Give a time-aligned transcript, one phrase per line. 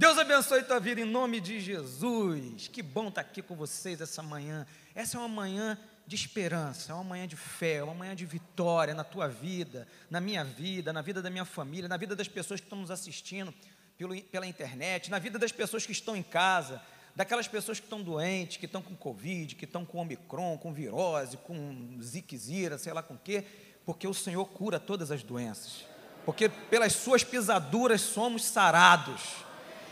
[0.00, 2.68] Deus abençoe tua vida em nome de Jesus.
[2.68, 4.66] Que bom estar aqui com vocês essa manhã.
[4.94, 8.24] Essa é uma manhã de esperança, é uma manhã de fé, é uma manhã de
[8.24, 12.28] vitória na tua vida, na minha vida, na vida da minha família, na vida das
[12.28, 13.52] pessoas que estão nos assistindo
[13.98, 16.80] pelo, pela internet, na vida das pessoas que estão em casa,
[17.14, 21.36] daquelas pessoas que estão doentes, que estão com Covid, que estão com Omicron, com virose,
[21.36, 23.44] com ziquezira, sei lá com o quê,
[23.84, 25.84] porque o Senhor cura todas as doenças,
[26.24, 29.49] porque pelas suas pisaduras somos sarados.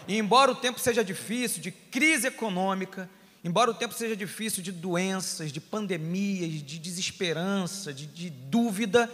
[0.08, 3.08] E embora o tempo seja difícil, de crise econômica,
[3.44, 9.10] embora o tempo seja difícil de doenças, de pandemias, de desesperança, de, de dúvida,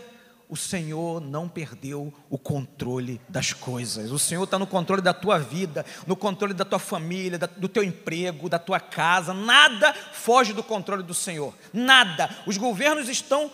[0.49, 4.13] o Senhor não perdeu o controle das coisas.
[4.13, 7.83] O Senhor está no controle da tua vida, no controle da tua família, do teu
[7.83, 9.35] emprego, da tua casa.
[9.35, 11.53] Nada foge do controle do Senhor.
[11.73, 12.31] Nada.
[12.47, 13.51] Os governos estão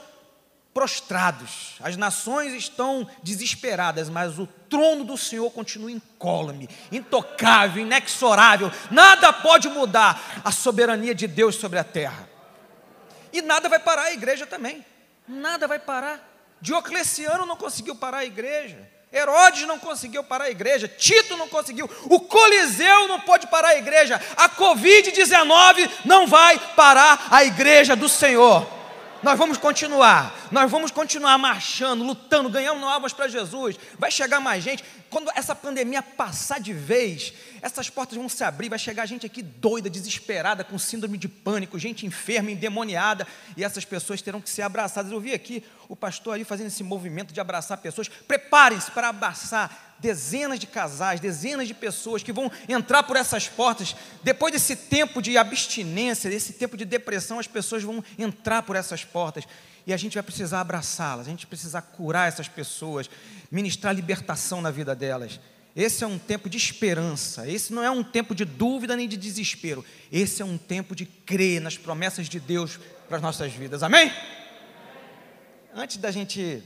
[0.72, 8.70] prostrados, as nações estão desesperadas, mas o trono do Senhor continua incólume, intocável, inexorável.
[8.90, 12.28] Nada pode mudar a soberania de Deus sobre a terra.
[13.32, 14.84] E nada vai parar a igreja também.
[15.26, 16.28] Nada vai parar.
[16.60, 18.88] Diocleciano não conseguiu parar a igreja.
[19.12, 23.76] Herodes não conseguiu parar a igreja, Tito não conseguiu, o Coliseu não pode parar a
[23.76, 28.79] igreja, a Covid-19 não vai parar a igreja do Senhor.
[29.22, 33.76] Nós vamos continuar, nós vamos continuar marchando, lutando, ganhando almas para Jesus.
[33.98, 34.82] Vai chegar mais gente.
[35.10, 39.42] Quando essa pandemia passar de vez, essas portas vão se abrir, vai chegar gente aqui
[39.42, 44.62] doida, desesperada, com síndrome de pânico, gente enferma, endemoniada, e essas pessoas terão que ser
[44.62, 45.12] abraçadas.
[45.12, 48.08] Eu vi aqui o pastor aí fazendo esse movimento de abraçar pessoas.
[48.08, 53.94] Preparem-se para abraçar dezenas de casais, dezenas de pessoas que vão entrar por essas portas.
[54.22, 59.04] Depois desse tempo de abstinência, desse tempo de depressão, as pessoas vão entrar por essas
[59.04, 59.44] portas.
[59.86, 63.08] E a gente vai precisar abraçá-las, a gente precisa curar essas pessoas,
[63.50, 65.40] ministrar libertação na vida delas.
[65.74, 69.16] Esse é um tempo de esperança, esse não é um tempo de dúvida nem de
[69.16, 73.82] desespero, esse é um tempo de crer nas promessas de Deus para as nossas vidas,
[73.82, 74.12] amém?
[75.72, 76.62] Antes da gente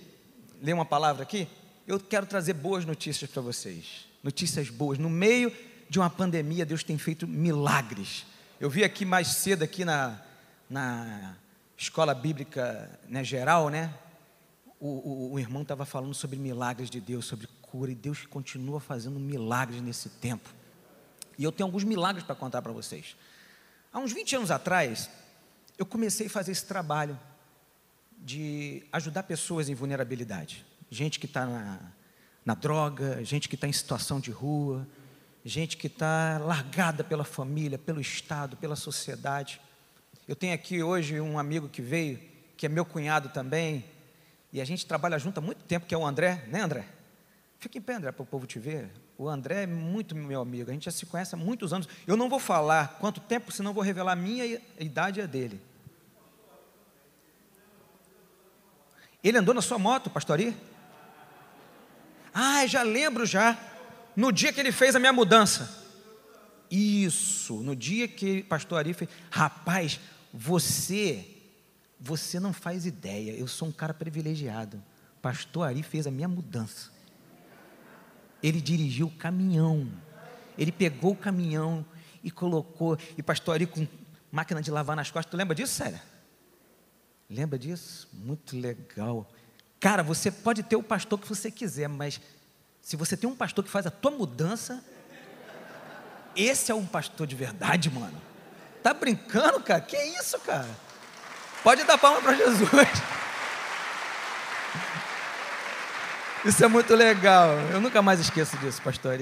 [0.62, 1.46] ler uma palavra aqui,
[1.86, 4.06] eu quero trazer boas notícias para vocês.
[4.22, 4.98] Notícias boas.
[4.98, 5.52] No meio
[5.88, 8.24] de uma pandemia, Deus tem feito milagres.
[8.58, 10.20] Eu vi aqui mais cedo, aqui na,
[10.68, 11.36] na
[11.76, 13.92] escola bíblica né, geral, né?
[14.80, 18.80] O, o, o irmão estava falando sobre milagres de Deus, sobre cura, e Deus continua
[18.80, 20.48] fazendo milagres nesse tempo.
[21.36, 23.14] E eu tenho alguns milagres para contar para vocês.
[23.92, 25.10] Há uns 20 anos atrás,
[25.76, 27.18] eu comecei a fazer esse trabalho
[28.18, 31.80] de ajudar pessoas em vulnerabilidade gente que está na,
[32.44, 34.86] na droga, gente que está em situação de rua,
[35.44, 39.60] gente que está largada pela família, pelo Estado, pela sociedade.
[40.26, 42.18] Eu tenho aqui hoje um amigo que veio,
[42.56, 43.84] que é meu cunhado também,
[44.52, 46.86] e a gente trabalha junto há muito tempo, que é o André, né André?
[47.58, 48.90] Fica em pé, André, para o povo te ver.
[49.16, 51.88] O André é muito meu amigo, a gente já se conhece há muitos anos.
[52.06, 55.60] Eu não vou falar quanto tempo, senão vou revelar a minha idade e a dele.
[59.22, 60.54] Ele andou na sua moto, pastoria?
[62.34, 63.56] Ah, já lembro já.
[64.16, 65.82] No dia que ele fez a minha mudança.
[66.70, 69.08] Isso, no dia que pastor Ari fez.
[69.30, 70.00] Rapaz,
[70.32, 71.24] você,
[72.00, 73.32] você não faz ideia.
[73.32, 74.82] Eu sou um cara privilegiado.
[75.22, 76.90] Pastor Ari fez a minha mudança.
[78.42, 79.88] Ele dirigiu o caminhão.
[80.58, 81.86] Ele pegou o caminhão
[82.22, 82.98] e colocou.
[83.16, 83.86] E pastor Ari com
[84.30, 85.30] máquina de lavar nas costas.
[85.30, 86.00] Tu lembra disso, sério?
[87.30, 88.08] Lembra disso?
[88.12, 89.30] Muito legal.
[89.84, 92.18] Cara, você pode ter o pastor que você quiser, mas
[92.80, 94.82] se você tem um pastor que faz a tua mudança,
[96.34, 98.18] esse é um pastor de verdade, mano.
[98.82, 99.82] Tá brincando, cara?
[99.82, 100.70] Que isso, cara?
[101.62, 102.70] Pode dar palma para Jesus.
[106.46, 107.50] Isso é muito legal.
[107.70, 109.18] Eu nunca mais esqueço disso, pastor.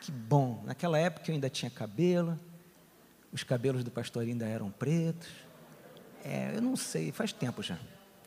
[0.00, 0.64] Que bom.
[0.66, 2.36] Naquela época eu ainda tinha cabelo.
[3.32, 5.28] Os cabelos do pastor ainda eram pretos.
[6.24, 7.78] É, eu não sei, faz tempo já.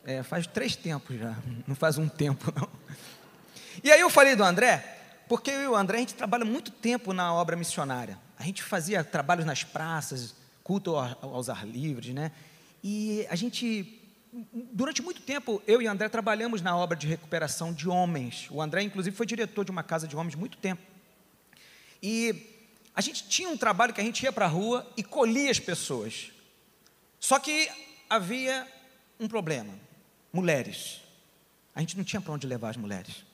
[0.04, 2.68] É, faz três tempos já, não faz um tempo não.
[3.84, 4.78] E aí eu falei do André,
[5.28, 8.18] porque eu e o André a gente trabalha muito tempo na obra missionária.
[8.38, 12.32] A gente fazia trabalhos nas praças, culto aos ar livres, né?
[12.82, 14.00] E a gente,
[14.72, 18.48] durante muito tempo, eu e o André trabalhamos na obra de recuperação de homens.
[18.50, 20.82] O André, inclusive, foi diretor de uma casa de homens muito tempo.
[22.02, 22.46] E
[22.94, 25.60] a gente tinha um trabalho que a gente ia para a rua e colhia as
[25.60, 26.32] pessoas.
[27.18, 27.70] Só que
[28.08, 28.66] havia
[29.18, 29.89] um problema
[30.32, 31.00] mulheres.
[31.74, 33.24] A gente não tinha para onde levar as mulheres.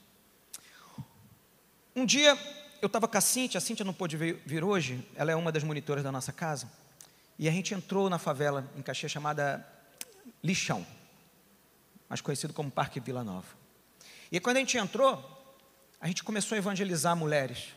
[1.95, 2.37] Um dia,
[2.81, 5.51] eu estava com a Cíntia, a Cíntia não pôde vir, vir, hoje, ela é uma
[5.51, 6.71] das monitoras da nossa casa,
[7.39, 9.67] e a gente entrou na favela em Caxias chamada
[10.43, 10.85] Lixão,
[12.07, 13.47] mais conhecido como Parque Vila Nova.
[14.31, 15.37] E quando a gente entrou,
[15.99, 17.69] a gente começou a evangelizar mulheres.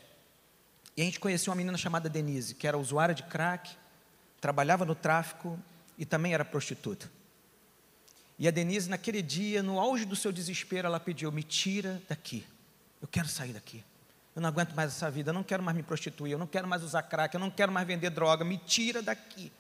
[0.97, 3.71] E a gente conheceu uma menina chamada Denise, que era usuária de crack,
[4.41, 5.59] trabalhava no tráfico
[5.97, 7.11] e também era prostituta.
[8.41, 12.43] E a Denise, naquele dia, no auge do seu desespero, ela pediu: Me tira daqui.
[13.01, 13.85] Eu quero sair daqui.
[14.35, 15.29] Eu não aguento mais essa vida.
[15.29, 16.33] Eu não quero mais me prostituir.
[16.33, 17.35] Eu não quero mais usar crack.
[17.35, 18.43] Eu não quero mais vender droga.
[18.43, 19.53] Me tira daqui.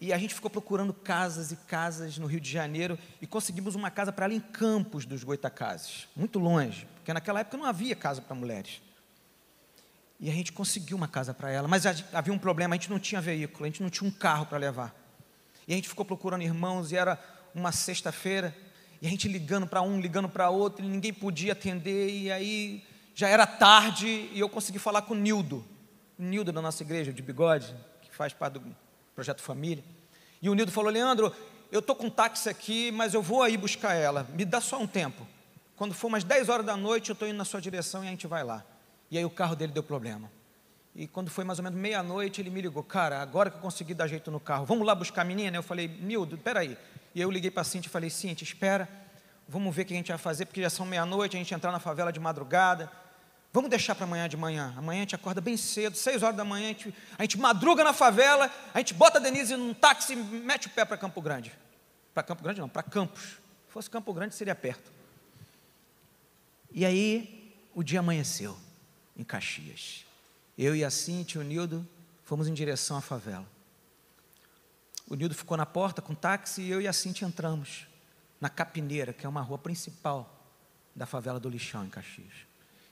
[0.00, 3.90] E a gente ficou procurando casas e casas no Rio de Janeiro e conseguimos uma
[3.92, 8.20] casa para ela em Campos dos Goitacazes, muito longe, porque naquela época não havia casa
[8.20, 8.82] para mulheres.
[10.20, 12.98] E a gente conseguiu uma casa para ela, mas havia um problema, a gente não
[12.98, 14.94] tinha veículo, a gente não tinha um carro para levar.
[15.66, 17.18] E a gente ficou procurando irmãos e era
[17.56, 18.54] uma sexta-feira,
[19.00, 22.84] e a gente ligando para um, ligando para outro, e ninguém podia atender, e aí
[23.14, 25.64] já era tarde e eu consegui falar com o Nildo,
[26.18, 28.76] o Nildo da nossa igreja, de bigode, que faz parte do
[29.14, 29.82] Projeto Família.
[30.42, 31.34] E o Nildo falou: Leandro,
[31.72, 34.86] eu estou com táxi aqui, mas eu vou aí buscar ela, me dá só um
[34.86, 35.26] tempo.
[35.76, 38.10] Quando for umas 10 horas da noite, eu estou indo na sua direção e a
[38.10, 38.62] gente vai lá.
[39.10, 40.30] E aí o carro dele deu problema.
[40.94, 43.94] E quando foi mais ou menos meia-noite, ele me ligou: Cara, agora que eu consegui
[43.94, 45.56] dar jeito no carro, vamos lá buscar a menina?
[45.56, 46.76] Eu falei: Nildo, peraí.
[47.16, 48.86] E eu liguei para a Cintia e falei: Cintia, espera,
[49.48, 51.72] vamos ver o que a gente vai fazer, porque já são meia-noite, a gente entrar
[51.72, 52.92] na favela de madrugada.
[53.54, 54.74] Vamos deixar para amanhã de manhã.
[54.76, 57.82] Amanhã a gente acorda bem cedo, seis horas da manhã, a gente, a gente madruga
[57.82, 61.22] na favela, a gente bota a Denise num táxi e mete o pé para Campo
[61.22, 61.50] Grande.
[62.12, 63.22] Para Campo Grande não, para Campos.
[63.22, 64.92] Se fosse Campo Grande seria perto.
[66.70, 68.58] E aí o dia amanheceu
[69.16, 70.04] em Caxias.
[70.58, 71.88] Eu e a Cintia e o Nildo
[72.24, 73.55] fomos em direção à favela.
[75.08, 77.86] O Nildo ficou na porta com o táxi e eu e a Cintia entramos
[78.40, 80.36] na Capineira, que é uma rua principal
[80.94, 82.32] da favela do Lixão, em Caxias.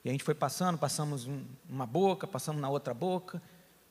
[0.05, 1.29] E a gente foi passando, passamos
[1.69, 3.43] uma boca, passamos na outra boca,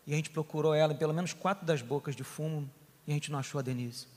[0.06, 2.70] e a gente procurou ela em pelo menos quatro das bocas de fumo,
[3.06, 4.08] e a gente não achou a Denise.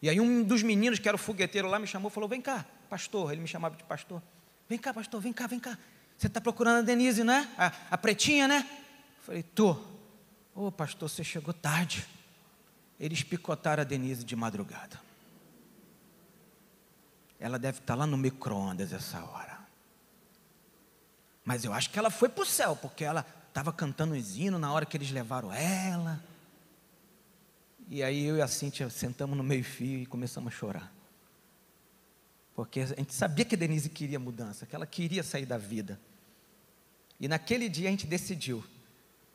[0.00, 2.40] E aí um dos meninos, que era o fogueteiro lá, me chamou e falou: Vem
[2.40, 3.32] cá, pastor.
[3.32, 4.22] Ele me chamava de pastor.
[4.68, 5.78] Vem cá, pastor, vem cá, vem cá.
[6.16, 7.48] Você está procurando a Denise, né?
[7.56, 8.66] A, a pretinha, né?
[9.18, 9.72] Eu falei: Tô.
[10.54, 12.06] Ô, oh, pastor, você chegou tarde.
[12.98, 15.00] Eles picotaram a Denise de madrugada.
[17.38, 19.58] Ela deve estar lá no micro-ondas essa hora.
[21.44, 24.60] Mas eu acho que ela foi para o céu, porque ela estava cantando os hinos
[24.60, 26.22] na hora que eles levaram ela.
[27.88, 30.92] E aí eu e a Cíntia sentamos no meio-fio e começamos a chorar.
[32.54, 36.00] Porque a gente sabia que a Denise queria mudança, que ela queria sair da vida.
[37.18, 38.64] E naquele dia a gente decidiu: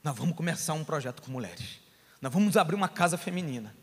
[0.03, 1.79] nós vamos começar um projeto com mulheres.
[2.21, 3.73] Nós vamos abrir uma casa feminina.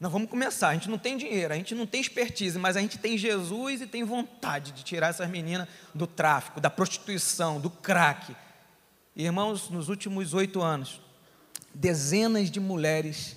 [0.00, 0.68] Nós vamos começar.
[0.68, 3.80] A gente não tem dinheiro, a gente não tem expertise, mas a gente tem Jesus
[3.82, 8.34] e tem vontade de tirar essas meninas do tráfico, da prostituição, do crack.
[9.16, 11.00] Irmãos, nos últimos oito anos,
[11.74, 13.36] dezenas de mulheres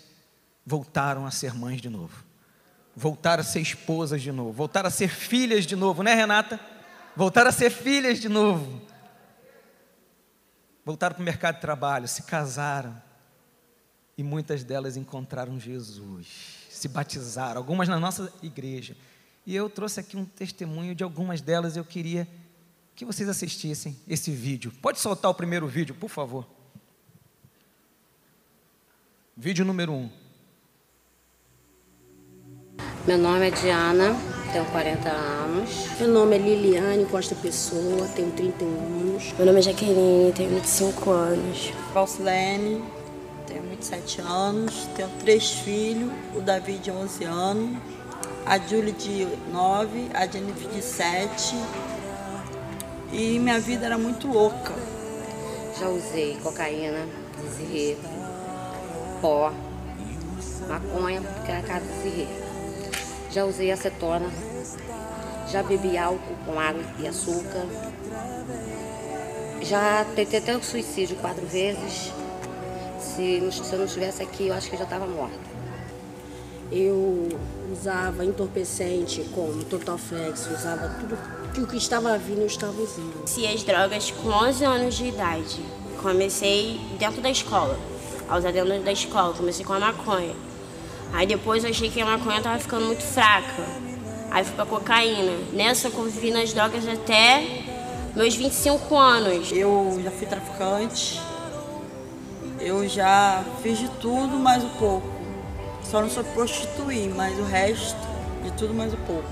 [0.65, 2.23] voltaram a ser mães de novo,
[2.95, 6.59] voltaram a ser esposas de novo, voltaram a ser filhas de novo, né, Renata?
[7.15, 8.81] Voltaram a ser filhas de novo.
[10.85, 13.01] Voltaram para o mercado de trabalho, se casaram
[14.17, 16.27] e muitas delas encontraram Jesus,
[16.69, 18.95] se batizaram, algumas na nossa igreja.
[19.45, 21.75] E eu trouxe aqui um testemunho de algumas delas.
[21.75, 22.27] Eu queria
[22.95, 24.71] que vocês assistissem esse vídeo.
[24.81, 26.47] Pode soltar o primeiro vídeo, por favor.
[29.35, 29.95] Vídeo número 1.
[29.95, 30.09] Um.
[33.07, 34.15] Meu nome é Diana,
[34.53, 35.99] tenho 40 anos.
[35.99, 39.33] Meu nome é Liliane Costa Pessoa, tenho 31 anos.
[39.33, 41.71] Meu nome é Jaqueline, tenho 25 anos.
[41.93, 42.83] Valsilene,
[43.51, 47.77] tenho 27 anos, tenho três filhos, o Davi de 11 anos,
[48.45, 51.55] a Júlia de 9, a Jennifer de 7.
[53.11, 54.73] E minha vida era muito louca.
[55.77, 57.05] Já usei cocaína,
[57.57, 57.97] zirê,
[59.21, 59.51] pó,
[60.67, 62.27] maconha, porque era casa de zirê.
[63.31, 64.29] Já usei acetona,
[65.49, 67.65] já bebi álcool com água e açúcar.
[69.61, 72.11] Já tentei até o suicídio quatro vezes.
[73.21, 75.37] Se, se eu não estivesse aqui, eu acho que eu já estava morta.
[76.71, 77.29] Eu
[77.71, 81.15] usava entorpecente como Totoflex, usava tudo
[81.53, 83.27] que o que estava vindo eu estava usando.
[83.27, 85.61] Se as drogas com 11 anos de idade.
[86.01, 87.77] Comecei dentro da escola,
[88.27, 89.35] a usar dentro da escola.
[89.35, 90.33] Comecei com a maconha.
[91.13, 93.63] Aí depois eu achei que a maconha estava ficando muito fraca.
[94.31, 95.37] Aí fui pra cocaína.
[95.53, 97.45] Nessa eu convivi nas drogas até
[98.15, 99.51] meus 25 anos.
[99.51, 101.21] Eu já fui traficante,
[102.63, 105.07] eu já fiz de tudo mais um pouco.
[105.83, 107.97] Só não sou prostituir, mas o resto
[108.43, 109.27] de tudo mais um pouco.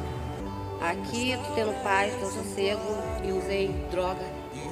[0.82, 2.82] Aqui eu tô tendo paz, tô sossego
[3.24, 4.26] e usei droga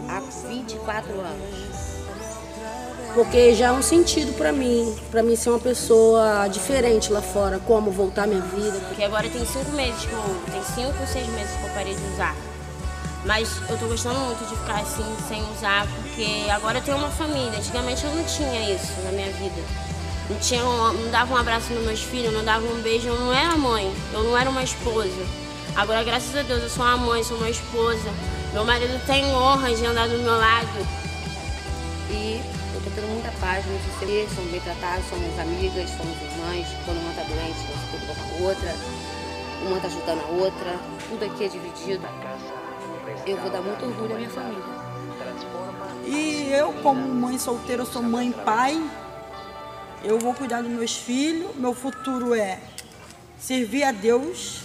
[0.09, 1.97] há 24 anos.
[3.13, 7.59] Porque já é um sentido para mim, para mim ser uma pessoa diferente lá fora,
[7.59, 8.79] como voltar minha vida.
[8.87, 12.03] Porque agora tem cinco meses que eu, tem cinco, seis meses que eu parei de
[12.13, 12.35] usar.
[13.27, 17.12] Mas eu tô gostando muito de ficar assim, sem usar, porque agora eu tenho uma
[17.12, 17.60] família.
[17.60, 19.62] Antigamente eu não tinha isso na minha vida.
[20.29, 23.34] Não, tinha, não dava um abraço nos meus filhos, não dava um beijo, eu não
[23.34, 25.25] era mãe, eu não era uma esposa.
[25.75, 28.10] Agora, graças a Deus, eu sou uma mãe, sou uma esposa.
[28.53, 30.88] Meu marido tem honra de andar do meu lado.
[32.10, 32.41] E
[32.74, 36.65] eu tô tendo muita paz, muito feliz, somos bem tratados, somos amigas, somos irmãs.
[36.86, 38.75] Quando uma tá doente, você cuida com a outra,
[39.67, 40.79] uma tá ajudando a outra,
[41.10, 42.07] tudo aqui é dividido.
[43.25, 44.63] Eu vou dar muito orgulho à minha família.
[46.05, 48.81] E eu, como mãe solteira, sou mãe e pai.
[50.03, 51.55] Eu vou cuidar dos meus filhos.
[51.55, 52.59] Meu futuro é
[53.37, 54.61] servir a Deus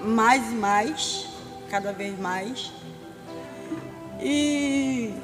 [0.00, 1.28] mais e mais,
[1.70, 2.72] cada vez mais.
[4.20, 5.14] E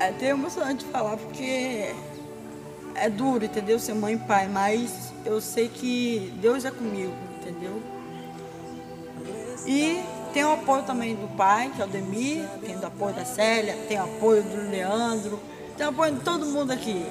[0.00, 1.94] é até emocionante falar porque
[2.94, 3.78] é duro, entendeu?
[3.78, 7.82] Ser mãe e pai, mas eu sei que Deus é comigo, entendeu?
[9.66, 10.02] E
[10.34, 13.78] tem o apoio também do pai, que é o Demir, tem o apoio da Célia,
[13.88, 15.38] tem o apoio do Leandro,
[15.76, 17.06] tem o apoio de todo mundo aqui.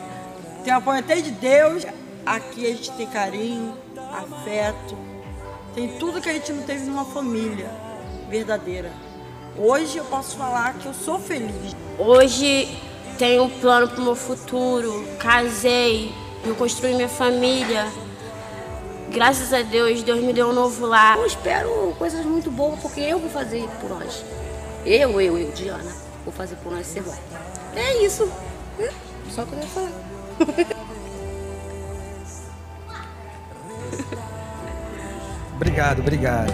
[0.65, 1.85] Tem o apoio até de Deus.
[2.25, 3.77] Aqui a gente tem carinho,
[4.13, 4.97] afeto,
[5.73, 7.71] tem tudo que a gente não teve numa família
[8.29, 8.91] verdadeira.
[9.57, 11.73] Hoje eu posso falar que eu sou feliz.
[11.97, 12.77] Hoje
[13.17, 16.13] tenho um plano para o meu futuro, casei,
[16.45, 17.85] eu construí minha família.
[19.13, 21.19] Graças a Deus, Deus me deu um novo lar.
[21.19, 24.25] Eu espero coisas muito boas, porque eu vou fazer por nós.
[24.83, 25.93] Eu, eu, eu, Diana,
[26.25, 27.15] vou fazer por nós ser bom.
[27.75, 28.27] É isso.
[29.29, 29.91] Só que eu ia falar.
[35.55, 36.51] Obrigado, obrigado.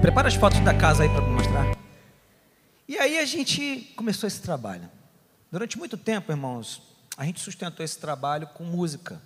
[0.00, 1.76] Prepara as fotos da casa aí para mostrar.
[2.88, 4.88] E aí a gente começou esse trabalho.
[5.52, 6.82] Durante muito tempo, irmãos,
[7.16, 9.20] a gente sustentou esse trabalho com música.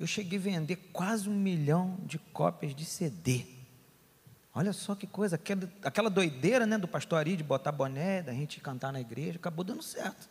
[0.00, 3.44] Eu cheguei a vender quase um milhão de cópias de CD.
[4.54, 8.32] Olha só que coisa, aquela, aquela doideira né, do pastor Ari de botar boné, da
[8.32, 10.26] gente cantar na igreja, acabou dando certo.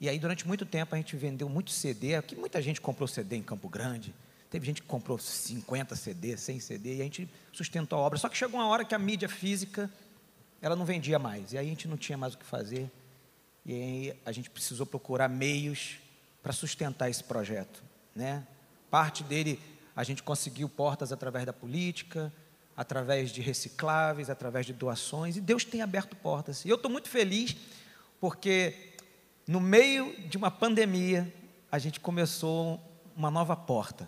[0.00, 2.14] E aí, durante muito tempo, a gente vendeu muito CD.
[2.14, 4.14] Aqui muita gente comprou CD em Campo Grande.
[4.48, 8.18] Teve gente que comprou 50 CD, 100 CD, e a gente sustentou a obra.
[8.18, 9.88] Só que chegou uma hora que a mídia física,
[10.62, 11.52] ela não vendia mais.
[11.52, 12.90] E aí a gente não tinha mais o que fazer.
[13.66, 15.98] E aí a gente precisou procurar meios
[16.42, 17.84] para sustentar esse projeto.
[18.16, 18.46] Né?
[18.92, 19.58] Parte dele
[19.96, 22.30] a gente conseguiu portas através da política,
[22.76, 26.62] através de recicláveis, através de doações, e Deus tem aberto portas.
[26.66, 27.56] E eu estou muito feliz
[28.20, 28.92] porque
[29.48, 31.32] no meio de uma pandemia
[31.70, 32.78] a gente começou
[33.16, 34.06] uma nova porta.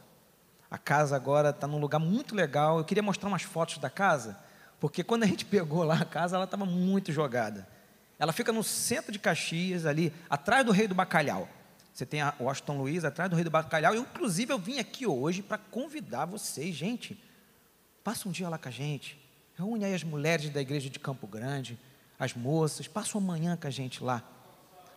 [0.70, 2.76] A casa agora está num lugar muito legal.
[2.76, 4.38] Eu queria mostrar umas fotos da casa,
[4.78, 7.66] porque quando a gente pegou lá a casa, ela estava muito jogada.
[8.18, 11.48] Ela fica no centro de Caxias, ali, atrás do Rei do Bacalhau.
[11.94, 13.94] Você tem a Washington Luiz atrás do Rei do Bacalhau.
[13.94, 17.18] Inclusive, eu vim aqui hoje para convidar vocês, gente.
[18.02, 19.18] Passa um dia lá com a gente.
[19.56, 21.78] Reúne aí as mulheres da igreja de Campo Grande,
[22.18, 22.88] as moças.
[22.88, 24.22] Passa uma manhã com a gente lá.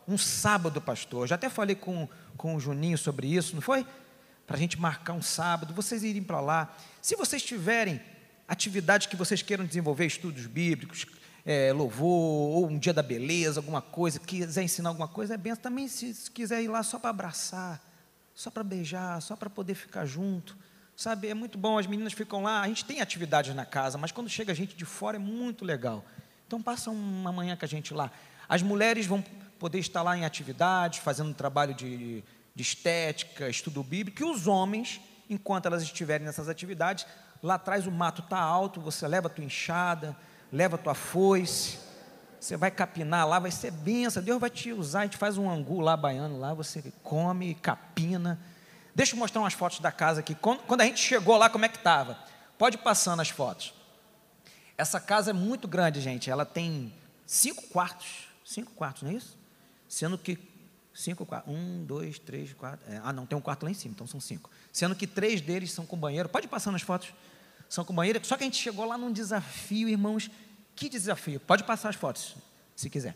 [0.07, 1.23] Um sábado, pastor.
[1.23, 3.85] Eu já até falei com, com o Juninho sobre isso, não foi?
[4.47, 6.73] para a gente marcar um sábado, vocês irem para lá.
[7.01, 7.99] Se vocês tiverem
[8.47, 11.05] atividades que vocês queiram desenvolver, estudos bíblicos,
[11.47, 15.55] é, louvor, ou um dia da beleza, alguma coisa, quiser ensinar alguma coisa, é bem.
[15.55, 17.81] Também, se, se quiser ir lá só para abraçar,
[18.35, 20.55] só para beijar, só para poder ficar junto,
[20.95, 21.29] sabe?
[21.29, 24.29] É muito bom, as meninas ficam lá, a gente tem atividades na casa, mas quando
[24.29, 26.05] chega gente de fora é muito legal.
[26.45, 28.11] Então, passa uma manhã com a gente lá.
[28.47, 29.23] As mulheres vão
[29.57, 32.23] poder estar lá em atividades, fazendo um trabalho de
[32.57, 34.99] de estética, estudo bíblico, e os homens,
[35.29, 37.05] enquanto elas estiverem nessas atividades,
[37.43, 40.17] lá atrás o mato está alto, você leva a tua enxada,
[40.51, 41.77] leva tua foice,
[42.39, 45.49] você vai capinar lá, vai ser benção, Deus vai te usar, a gente faz um
[45.49, 48.39] angu lá baiano lá, você come, capina.
[48.95, 50.35] Deixa eu mostrar umas fotos da casa aqui.
[50.35, 52.17] Quando a gente chegou lá, como é que estava?
[52.57, 53.73] Pode passando as fotos.
[54.77, 56.29] Essa casa é muito grande, gente.
[56.29, 56.93] Ela tem
[57.25, 58.27] cinco quartos.
[58.43, 59.37] Cinco quartos, não é isso?
[59.87, 60.39] Sendo que
[60.97, 61.53] Cinco quartos.
[61.53, 62.91] Um, dois, três, quatro.
[62.91, 64.49] É, ah, não, tem um quarto lá em cima, então são cinco.
[64.73, 66.27] Sendo que três deles são com banheiro.
[66.27, 67.13] Pode passar nas fotos.
[67.69, 68.19] São com banheiro.
[68.23, 70.29] Só que a gente chegou lá num desafio, irmãos.
[70.75, 71.39] Que desafio?
[71.39, 72.35] Pode passar as fotos,
[72.75, 73.15] se quiser.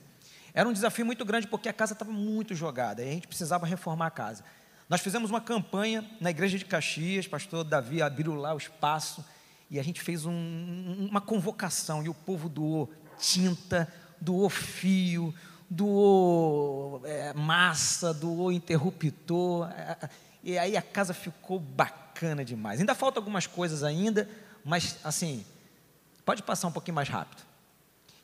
[0.53, 3.65] Era um desafio muito grande porque a casa estava muito jogada e a gente precisava
[3.65, 4.43] reformar a casa.
[4.89, 9.23] Nós fizemos uma campanha na igreja de Caxias, pastor Davi abriu lá o espaço
[9.69, 13.87] e a gente fez um, uma convocação e o povo doou tinta,
[14.19, 15.33] doou fio,
[15.69, 20.09] doou é, massa, doou interruptor, é, é,
[20.43, 22.10] e aí a casa ficou bacana
[22.45, 22.79] demais.
[22.79, 24.29] Ainda falta algumas coisas ainda,
[24.63, 25.45] mas assim,
[26.23, 27.43] pode passar um pouquinho mais rápido.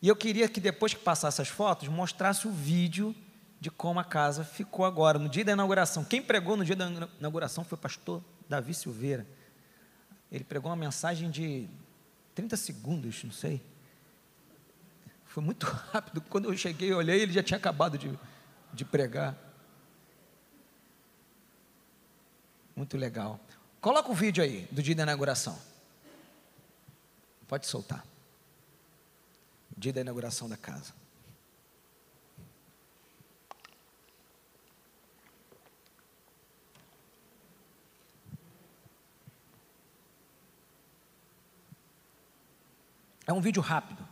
[0.02, 3.16] E eu queria que depois que passasse as fotos, mostrasse o vídeo
[3.60, 6.04] de como a casa ficou agora, no dia da inauguração.
[6.04, 6.88] Quem pregou no dia da
[7.20, 9.26] inauguração foi o pastor Davi Silveira.
[10.32, 11.68] Ele pregou uma mensagem de
[12.36, 13.62] 30 segundos, não sei.
[15.26, 16.22] Foi muito rápido.
[16.30, 18.12] Quando eu cheguei, olhei, ele já tinha acabado de,
[18.74, 19.36] de pregar.
[22.76, 23.40] Muito legal.
[23.82, 25.58] Coloca o vídeo aí do dia da inauguração.
[27.48, 28.04] Pode soltar.
[29.78, 30.94] Dia da inauguração da casa.
[43.26, 44.08] É um vídeo rápido.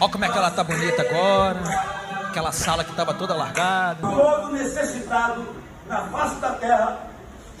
[0.00, 1.87] Olha como é que ela está bonita agora.
[2.38, 4.00] Aquela sala que estava toda largada.
[4.00, 5.44] Todo necessitado
[5.88, 7.10] na face da terra,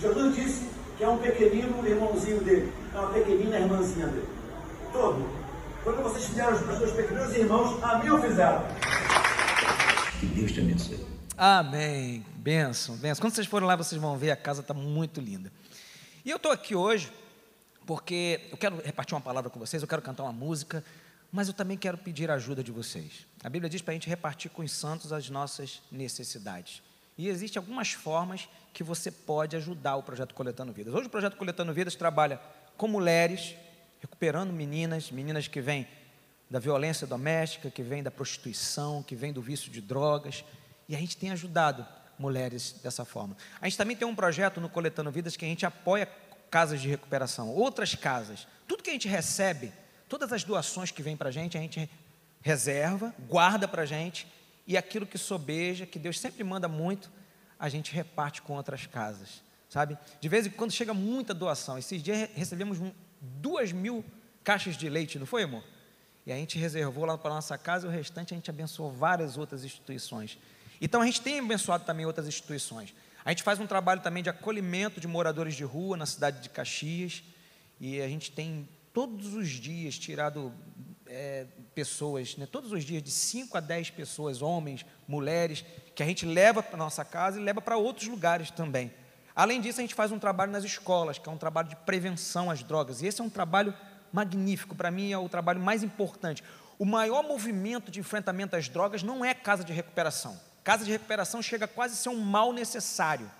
[0.00, 4.28] Jesus disse que é um pequenino irmãozinho dele, é uma pequenina irmãzinha dele.
[4.92, 5.28] Todo.
[5.82, 8.64] Quando vocês fizeram os seus pequenos irmãos, a mim o fizeram.
[10.20, 11.04] Que Deus te abençoe.
[11.36, 12.24] Amém.
[12.36, 13.20] Benção, benção.
[13.20, 15.50] Quando vocês forem lá, vocês vão ver, a casa está muito linda.
[16.24, 17.12] E eu estou aqui hoje
[17.84, 20.84] porque eu quero repartir uma palavra com vocês, eu quero cantar uma música,
[21.30, 23.26] mas eu também quero pedir a ajuda de vocês.
[23.42, 26.82] A Bíblia diz para a gente repartir com os santos as nossas necessidades.
[27.16, 30.94] E existem algumas formas que você pode ajudar o projeto Coletando Vidas.
[30.94, 32.40] Hoje o projeto Coletando Vidas trabalha
[32.76, 33.54] com mulheres,
[34.00, 35.86] recuperando meninas, meninas que vêm
[36.48, 40.44] da violência doméstica, que vêm da prostituição, que vêm do vício de drogas,
[40.88, 41.86] e a gente tem ajudado
[42.18, 43.36] mulheres dessa forma.
[43.60, 46.08] A gente também tem um projeto no Coletando Vidas que a gente apoia
[46.50, 48.46] casas de recuperação, outras casas.
[48.66, 49.72] Tudo que a gente recebe,
[50.08, 51.88] todas as doações que vêm para a gente, a gente
[52.40, 54.26] reserva, guarda para a gente,
[54.66, 57.10] e aquilo que sobeja, que Deus sempre manda muito,
[57.58, 59.98] a gente reparte com outras casas, sabe?
[60.20, 61.78] De vez em quando chega muita doação.
[61.78, 62.78] Esses dias recebemos
[63.20, 64.04] duas mil
[64.44, 65.64] caixas de leite, não foi, amor?
[66.24, 68.92] E a gente reservou lá para a nossa casa e o restante a gente abençoou
[68.92, 70.38] várias outras instituições.
[70.80, 72.94] Então a gente tem abençoado também outras instituições.
[73.24, 76.48] A gente faz um trabalho também de acolhimento de moradores de rua na cidade de
[76.50, 77.22] Caxias.
[77.80, 80.52] E a gente tem todos os dias tirado
[81.06, 86.06] é, pessoas, né, todos os dias, de 5 a 10 pessoas, homens, mulheres, que a
[86.06, 88.92] gente leva para nossa casa e leva para outros lugares também.
[89.34, 92.50] Além disso, a gente faz um trabalho nas escolas, que é um trabalho de prevenção
[92.50, 93.02] às drogas.
[93.02, 93.72] E esse é um trabalho
[94.12, 96.42] magnífico, para mim é o trabalho mais importante.
[96.78, 100.38] O maior movimento de enfrentamento às drogas não é casa de recuperação.
[100.64, 103.30] Casa de recuperação chega a quase a ser um mal necessário.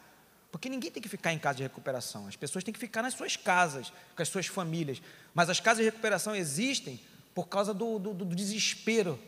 [0.50, 2.26] Porque ninguém tem que ficar em casa de recuperação.
[2.26, 5.00] As pessoas têm que ficar nas suas casas, com as suas famílias.
[5.34, 7.00] Mas as casas de recuperação existem
[7.34, 9.18] por causa do, do, do desespero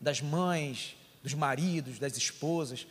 [0.00, 2.86] das mães, dos maridos, das esposas.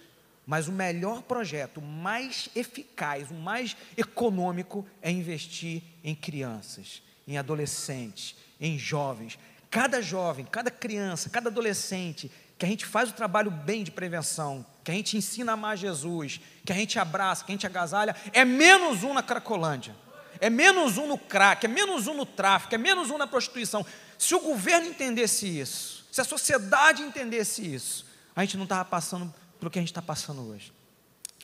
[0.46, 7.38] Mas o melhor projeto, o mais eficaz, o mais econômico é investir em crianças, em
[7.38, 9.38] adolescentes, em jovens.
[9.70, 14.66] Cada jovem, cada criança, cada adolescente que a gente faz o trabalho bem de prevenção,
[14.90, 18.16] que a gente ensina a amar Jesus, que a gente abraça, que a gente agasalha,
[18.34, 19.96] é menos um na Cracolândia,
[20.42, 23.86] é menos um no crack, é menos um no tráfico, é menos um na prostituição.
[24.18, 28.04] Se o governo entendesse isso, se a sociedade entendesse isso,
[28.36, 30.74] a gente não estava passando pelo que a gente está passando hoje.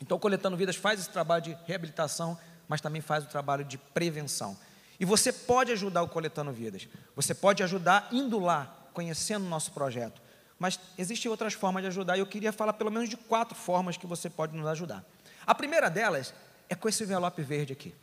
[0.02, 4.58] Então, Coletando Vidas faz esse trabalho de reabilitação, mas também faz o trabalho de prevenção.
[4.98, 6.88] E você pode ajudar o Coletando Vidas.
[7.14, 10.25] Você pode ajudar indo lá, conhecendo o nosso projeto.
[10.58, 13.96] Mas existem outras formas de ajudar e eu queria falar pelo menos de quatro formas
[13.96, 15.04] que você pode nos ajudar.
[15.46, 16.32] A primeira delas
[16.68, 17.94] é com esse envelope verde aqui.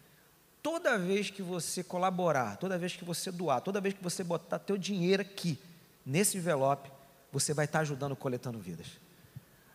[0.62, 4.60] Toda vez que você colaborar, toda vez que você doar, toda vez que você botar
[4.60, 5.60] teu dinheiro aqui
[6.06, 6.90] nesse envelope,
[7.32, 8.88] você vai estar ajudando coletando vidas.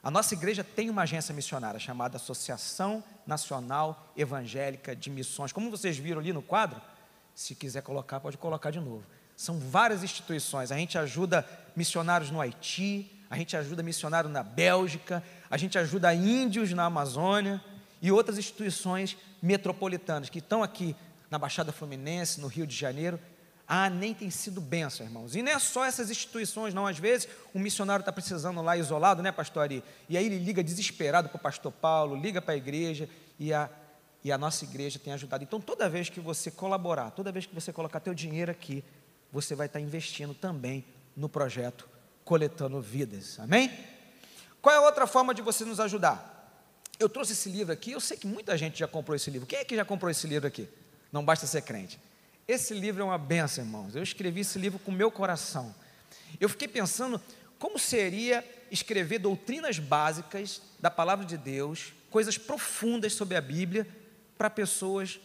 [0.03, 5.53] A nossa igreja tem uma agência missionária chamada Associação Nacional Evangélica de Missões.
[5.53, 6.81] Como vocês viram ali no quadro,
[7.35, 9.05] se quiser colocar, pode colocar de novo.
[9.39, 10.73] São várias instituições.
[10.73, 16.13] A gente ajuda missionários no Haiti, a gente ajuda missionários na Bélgica, a gente ajuda
[16.13, 17.63] índios na Amazônia
[18.03, 20.97] e outras instituições metropolitanas que estão aqui
[21.31, 23.21] na Baixada Fluminense, no Rio de Janeiro.
[23.69, 25.37] Ah, nem tem sido benção, irmãos.
[25.37, 26.85] E não é só essas instituições, não.
[26.85, 29.85] Às vezes, um missionário está precisando lá isolado, né, pastor Ari?
[30.09, 33.71] E aí ele liga desesperado para o pastor Paulo, liga para a igreja e a,
[34.25, 35.45] e a nossa igreja tem ajudado.
[35.45, 38.83] Então, toda vez que você colaborar, toda vez que você colocar teu dinheiro aqui,
[39.33, 40.85] você vai estar investindo também
[41.17, 41.89] no projeto
[42.25, 43.39] Coletando Vidas.
[43.41, 43.73] Amém?
[44.61, 46.37] Qual é a outra forma de você nos ajudar?
[46.99, 49.47] Eu trouxe esse livro aqui, eu sei que muita gente já comprou esse livro.
[49.47, 50.69] Quem é que já comprou esse livro aqui?
[51.13, 51.99] Não basta ser crente.
[52.47, 53.95] Esse livro é uma benção, irmãos.
[53.95, 55.75] Eu escrevi esse livro com meu coração.
[56.41, 57.21] Eu fiquei pensando
[57.59, 63.87] como seria escrever doutrinas básicas da palavra de Deus, coisas profundas sobre a Bíblia,
[64.37, 65.21] para pessoas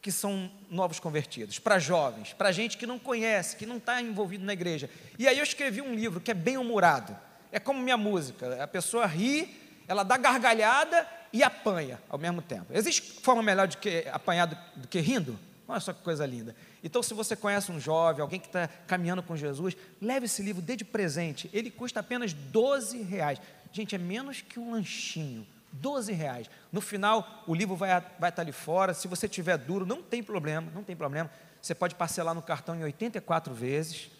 [0.00, 4.44] que são novos convertidos, para jovens, para gente que não conhece, que não está envolvido
[4.44, 4.88] na igreja.
[5.18, 7.16] E aí eu escrevi um livro que é bem humorado.
[7.50, 8.62] É como minha música.
[8.62, 9.54] A pessoa ri,
[9.88, 12.66] ela dá gargalhada e apanha ao mesmo tempo.
[12.72, 15.38] Existe forma melhor de que apanhar do, do que rindo?
[15.66, 16.56] Olha só que coisa linda.
[16.82, 20.62] Então, se você conhece um jovem, alguém que está caminhando com Jesus, leve esse livro,
[20.62, 21.50] dê de presente.
[21.52, 23.38] Ele custa apenas 12 reais.
[23.72, 25.46] Gente, é menos que um lanchinho.
[25.72, 26.50] 12 reais.
[26.72, 28.94] No final, o livro vai, vai estar ali fora.
[28.94, 31.30] Se você tiver duro, não tem problema, não tem problema.
[31.60, 34.10] Você pode parcelar no cartão em 84 vezes.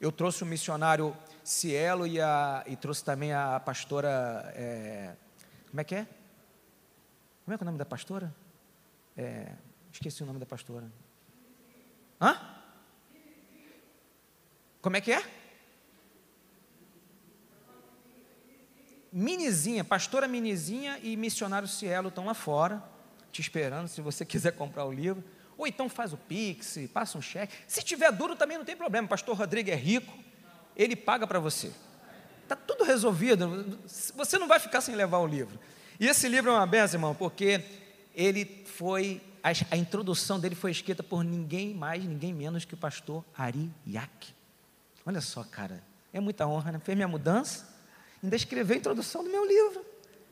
[0.00, 4.52] Eu trouxe o missionário Cielo e, a, e trouxe também a pastora.
[4.54, 5.14] É,
[5.70, 6.06] como é que é?
[7.44, 8.34] Como é, que é o nome da pastora?
[9.16, 9.52] É,
[9.90, 10.86] esqueci o nome da pastora.
[12.20, 12.36] Hã?
[14.82, 15.37] Como é que é?
[19.12, 22.82] Minizinha, pastora Minizinha e missionário Cielo estão lá fora,
[23.32, 25.22] te esperando, se você quiser comprar o livro.
[25.56, 27.52] Ou então faz o Pix, passa um cheque.
[27.66, 29.08] Se tiver duro também não tem problema.
[29.08, 30.16] Pastor Rodrigo é rico,
[30.76, 31.72] ele paga para você.
[32.44, 33.78] Está tudo resolvido.
[34.14, 35.58] Você não vai ficar sem levar o livro.
[35.98, 37.62] E esse livro é uma benção, irmão, porque
[38.14, 39.20] ele foi.
[39.42, 43.70] A, a introdução dele foi escrita por ninguém mais, ninguém menos que o pastor Ari
[43.86, 44.28] Yak.
[45.04, 45.82] Olha só, cara.
[46.12, 46.78] É muita honra, né?
[46.78, 47.68] Fez minha mudança,
[48.22, 49.84] ainda escreveu a introdução do meu livro.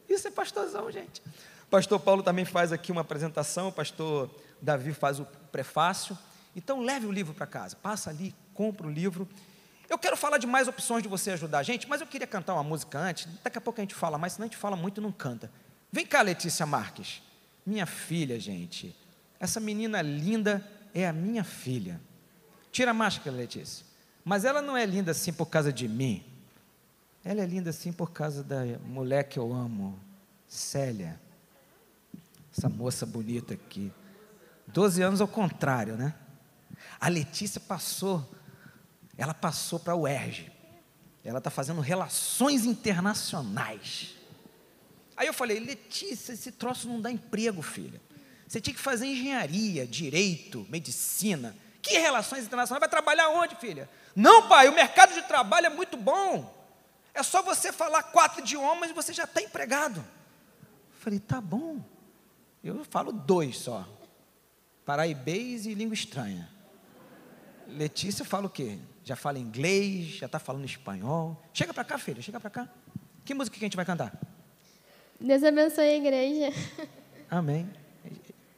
[0.09, 1.21] Isso é pastorzão, gente.
[1.67, 4.31] O pastor Paulo também faz aqui uma apresentação, o pastor
[4.63, 6.17] Davi faz o prefácio.
[6.55, 9.29] Então leve o livro para casa, passa ali, compra o livro.
[9.89, 12.55] Eu quero falar de mais opções de você ajudar a gente, mas eu queria cantar
[12.55, 13.29] uma música antes.
[13.43, 15.51] Daqui a pouco a gente fala mais, senão a gente fala muito e não canta.
[15.93, 17.23] Vem cá, Letícia Marques.
[17.65, 18.97] Minha filha, gente.
[19.39, 22.01] Essa menina linda é a minha filha.
[22.73, 23.85] Tira a máscara, Letícia.
[24.25, 26.25] Mas ela não é linda assim por causa de mim.
[27.29, 29.99] Ela é linda assim por causa da mulher que eu amo,
[30.47, 31.21] Célia.
[32.57, 33.93] Essa moça bonita aqui.
[34.65, 36.15] Doze anos ao contrário, né?
[37.01, 38.25] A Letícia passou,
[39.19, 40.53] ela passou para o UERJ.
[41.25, 44.15] Ela está fazendo relações internacionais.
[45.17, 48.01] Aí eu falei, Letícia, esse troço não dá emprego, filha.
[48.47, 51.57] Você tinha que fazer engenharia, direito, medicina.
[51.83, 52.79] Que relações internacionais?
[52.79, 53.91] Vai trabalhar onde, filha?
[54.15, 56.55] Não, pai, o mercado de trabalho é muito bom.
[57.17, 59.99] É só você falar quatro idiomas e você já está empregado.
[59.99, 61.83] Eu falei, tá bom.
[62.63, 63.85] Eu falo dois só
[64.87, 66.49] paraibês e língua estranha.
[67.67, 68.79] Letícia fala o quê?
[69.03, 71.43] Já fala inglês, já está falando espanhol.
[71.53, 72.69] Chega para cá, filha, chega para cá.
[73.25, 74.17] Que música que a gente vai cantar?
[75.21, 76.53] Deus abençoe a igreja.
[77.29, 77.69] Amém.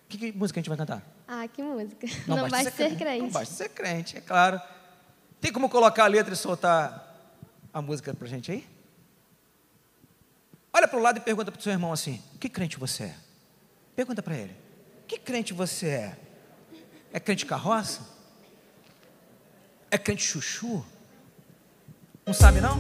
[0.07, 1.03] Que, que música a gente vai cantar?
[1.27, 2.07] Ah, que música.
[2.27, 2.97] Não, não basta, ser, crente.
[2.97, 3.23] crente.
[3.23, 4.61] Não basta ser crente, é claro.
[5.41, 7.08] Tem como colocar a letra e soltar
[7.73, 8.67] a música para a gente aí?
[10.73, 13.15] Olha para o lado e pergunta para o seu irmão assim: que crente você é?
[13.97, 14.55] Pergunta para ele.
[15.07, 16.19] Que crente você é?
[17.13, 18.01] É crente carroça?
[19.91, 20.85] É crente chuchu?
[22.27, 22.79] Não sabe não?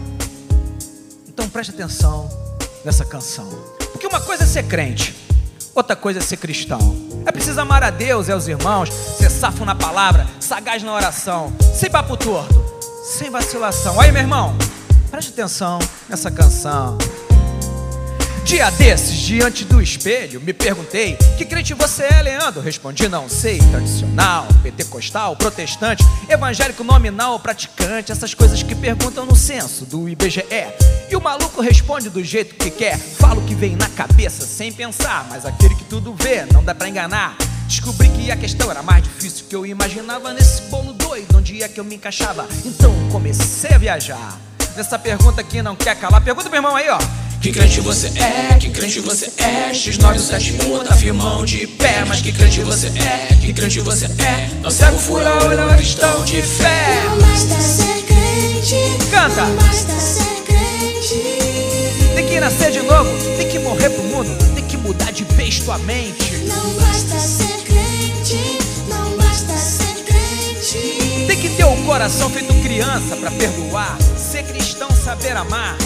[1.27, 2.29] Então preste atenção
[2.85, 3.49] nessa canção.
[3.93, 5.15] Porque uma coisa é ser crente,
[5.75, 6.79] outra coisa é ser cristão.
[7.27, 11.53] É preciso amar a Deus e aos irmãos, ser safo na palavra, sagaz na oração,
[11.75, 12.55] sem papo torto,
[13.05, 14.01] sem vacilação.
[14.01, 14.57] Aí, meu irmão,
[15.09, 16.99] preste atenção nessa canção.
[18.49, 22.63] Dia desses, diante do espelho, me perguntei: Que crente você é, Leandro?
[22.63, 23.59] Respondi: Não sei.
[23.59, 30.43] Tradicional, pentecostal, protestante, evangélico nominal, praticante, essas coisas que perguntam no censo do IBGE.
[31.11, 34.73] E o maluco responde do jeito que quer, fala o que vem na cabeça sem
[34.73, 37.37] pensar, mas aquele que tudo vê não dá pra enganar.
[37.67, 41.69] Descobri que a questão era mais difícil que eu imaginava nesse bolo doido, onde é
[41.69, 42.49] que eu me encaixava.
[42.65, 44.48] Então comecei a viajar.
[44.79, 46.99] Nessa pergunta que não quer calar, pergunta meu irmão aí, ó.
[47.41, 48.55] Que crente você é?
[48.61, 49.73] Que crente você é?
[49.73, 53.35] X971 tá firmão de pé Mas que crente você é?
[53.41, 54.49] Que crente você é?
[54.63, 58.77] Não cego fura olho, não é cristão de fé Não basta ser crente
[59.11, 59.47] Canta!
[59.47, 64.65] Não basta ser crente Tem que nascer de novo, tem que morrer pro mundo Tem
[64.65, 67.58] que mudar de vez tua mente Não basta ser
[71.59, 75.77] Tem um coração feito criança pra perdoar Ser cristão, saber amar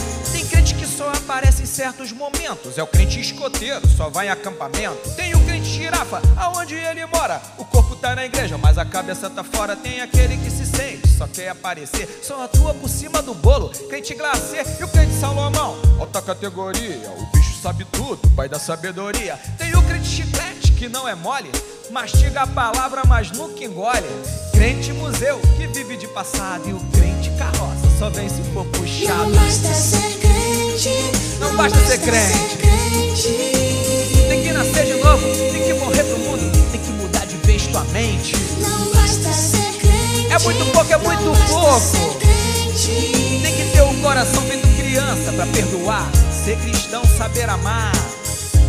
[0.53, 2.77] crente que só aparece em certos momentos.
[2.77, 5.11] É o crente escoteiro, só vai em acampamento.
[5.17, 7.41] Tem o crente girafa, aonde ele mora.
[7.57, 9.75] O corpo tá na igreja, mas a cabeça tá fora.
[9.75, 12.21] Tem aquele que se sente, só quer aparecer.
[12.23, 13.71] Só atua por cima do bolo.
[13.89, 15.77] Crente glacê e o crente Salomão.
[15.99, 19.39] Alta categoria, o bicho sabe tudo, pai da sabedoria.
[19.57, 21.51] Tem o crente chiclete, que não é mole.
[21.93, 24.09] Mastiga a palavra, mas nunca engole.
[24.51, 26.67] Crente museu, que vive de passado.
[26.67, 29.25] E o crente carroça, só vem se for puxado.
[29.25, 30.89] Não basta ser crente.
[31.39, 32.57] Não basta ser crente.
[34.27, 37.67] Tem que nascer de novo, tem que morrer pro mundo, tem que mudar de vez
[37.67, 38.35] tua mente.
[38.59, 40.33] Não basta ser crente.
[40.33, 42.19] É muito pouco, é muito pouco.
[43.43, 47.93] Tem que ter um coração feito criança pra perdoar, ser cristão, saber amar.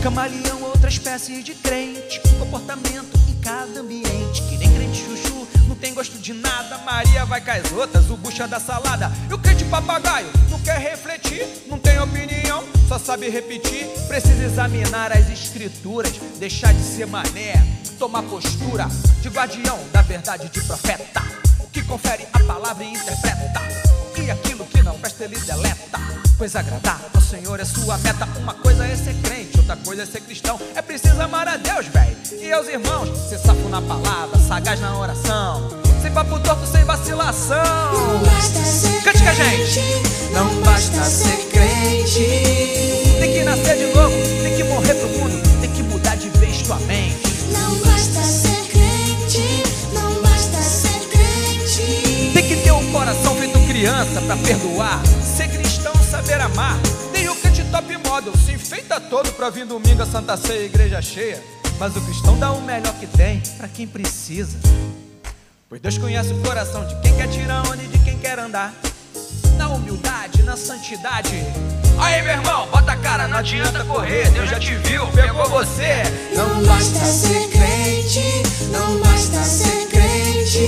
[0.02, 4.42] Camaleão, outra espécie de crente, com comportamento em cada ambiente.
[4.50, 6.78] Que nem crente chuchu, não tem gosto de nada.
[6.80, 9.10] Maria vai com as outras, o bucha da salada.
[9.30, 13.88] E o crente papagaio, não quer refletir, não tem opinião, só sabe repetir.
[14.10, 17.54] Precisa examinar as escrituras, deixar de ser mané,
[17.98, 18.88] tomar postura
[19.22, 21.24] de guardião da verdade de profeta.
[21.72, 23.83] Que confere a palavra e interpreta.
[24.24, 26.00] E aquilo que não presta ele deleta.
[26.38, 28.26] Pois agradar ao Senhor é sua meta.
[28.38, 30.58] Uma coisa é ser crente, outra coisa é ser cristão.
[30.76, 32.16] É preciso amar a Deus, velho.
[32.42, 35.70] E aos irmãos, ser safo na palavra, sagaz na oração.
[36.02, 37.64] Sem papo torto, sem vacilação.
[37.94, 39.74] Não basta ser Cante com a gente.
[39.74, 43.20] crente, Não basta ser crente.
[43.20, 46.62] Tem que nascer de novo, tem que morrer pro mundo, tem que mudar de vez
[46.62, 47.22] tua mente.
[47.52, 52.32] Não basta ser crente, não basta ser crente.
[52.34, 53.23] Tem que ter um coração
[53.84, 55.02] feito criança pra perdoar.
[55.06, 56.80] Ser cristão, saber amar.
[57.12, 61.02] Tem o crente top model, se enfeita todo pra vir domingo a Santa Ceia, igreja
[61.02, 61.44] cheia.
[61.78, 64.58] Mas o cristão dá o melhor que tem pra quem precisa.
[65.68, 68.74] Pois Deus conhece o coração de quem quer tirar onda e de quem quer andar.
[69.58, 71.44] Na humildade, na santidade.
[72.00, 74.30] Aí, meu irmão, bota a cara, não adianta correr.
[74.32, 76.04] Deus já te viu, pegou você.
[76.36, 80.68] Não basta ser crente, não basta ser crente.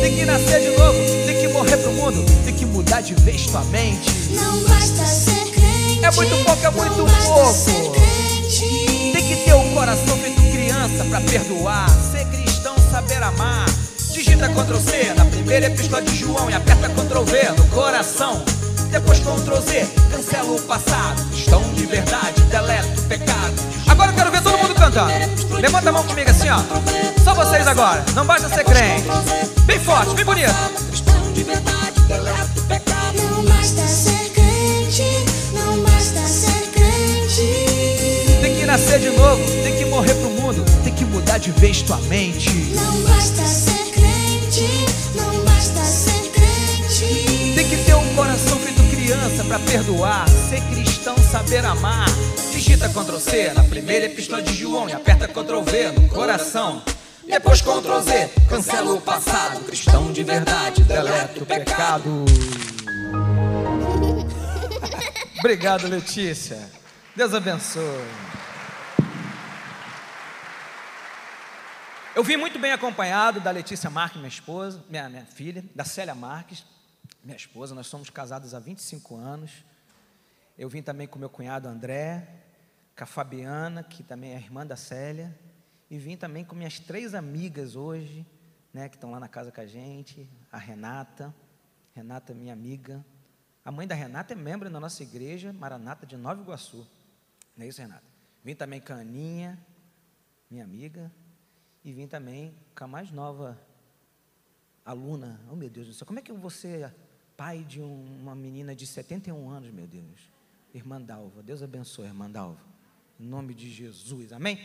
[0.00, 1.25] Tem que nascer de novo,
[1.56, 4.10] morrer pro mundo, tem que mudar de vez tua mente.
[4.30, 6.04] Não basta ser crente.
[6.04, 7.92] É muito pouco, é muito pouco.
[9.12, 11.88] Tem que ter o coração feito criança pra perdoar.
[12.12, 13.64] Ser cristão, saber amar.
[14.12, 18.42] Digita Ctrl C na primeira epístola de João e aperta Ctrl V no coração.
[18.90, 21.24] Depois Ctrl Z, cancela o passado.
[21.30, 23.54] Cristão de verdade, deleta o pecado.
[23.88, 25.12] Agora eu quero ver todo mundo cantando.
[25.58, 26.60] Levanta a mão comigo assim, ó.
[27.24, 28.04] Só vocês agora.
[28.14, 29.06] Não basta ser crente.
[29.64, 30.54] Bem forte, bem bonito.
[31.46, 33.22] O pecado.
[33.30, 35.04] Não basta ser crente,
[35.52, 38.40] não basta ser crente.
[38.42, 41.82] Tem que nascer de novo, tem que morrer pro mundo, tem que mudar de vez
[41.82, 42.50] tua mente.
[42.74, 44.68] Não basta ser crente,
[45.14, 47.54] não basta ser crente.
[47.54, 52.08] Tem que ter um coração feito criança pra perdoar, ser cristão, saber amar.
[52.50, 56.82] Digita Ctrl C na primeira epístola de João e aperta Ctrl V no coração.
[57.26, 59.64] Depois Ctrl Z, cancela o passado.
[59.64, 62.24] Cristão de verdade, deleta o pecado.
[65.38, 66.70] Obrigado, Letícia.
[67.14, 67.82] Deus abençoe.
[72.14, 76.14] Eu vim muito bem acompanhado da Letícia Marques, minha esposa, minha, minha filha, da Célia
[76.14, 76.64] Marques,
[77.22, 77.74] minha esposa.
[77.74, 79.50] Nós somos casados há 25 anos.
[80.56, 82.26] Eu vim também com meu cunhado André,
[82.96, 85.36] com a Fabiana, que também é irmã da Célia,
[85.90, 88.26] e vim também com minhas três amigas hoje,
[88.72, 91.34] né, que estão lá na casa com a gente, a Renata,
[91.94, 93.04] Renata minha amiga.
[93.64, 96.86] A mãe da Renata é membro da nossa igreja, Maranata de Nova Iguaçu.
[97.56, 98.04] Não é isso, Renata?
[98.44, 99.58] Vim também com a Aninha,
[100.50, 101.10] minha amiga,
[101.84, 103.58] e vim também com a mais nova
[104.84, 105.40] aluna.
[105.50, 106.94] Oh, meu Deus do céu, como é que eu vou ser
[107.36, 110.30] pai de um- uma menina de 71 anos, meu Deus?
[110.74, 112.60] Irmã Dalva, Deus abençoe, irmã Dalva.
[113.18, 114.58] Em nome de Jesus, amém?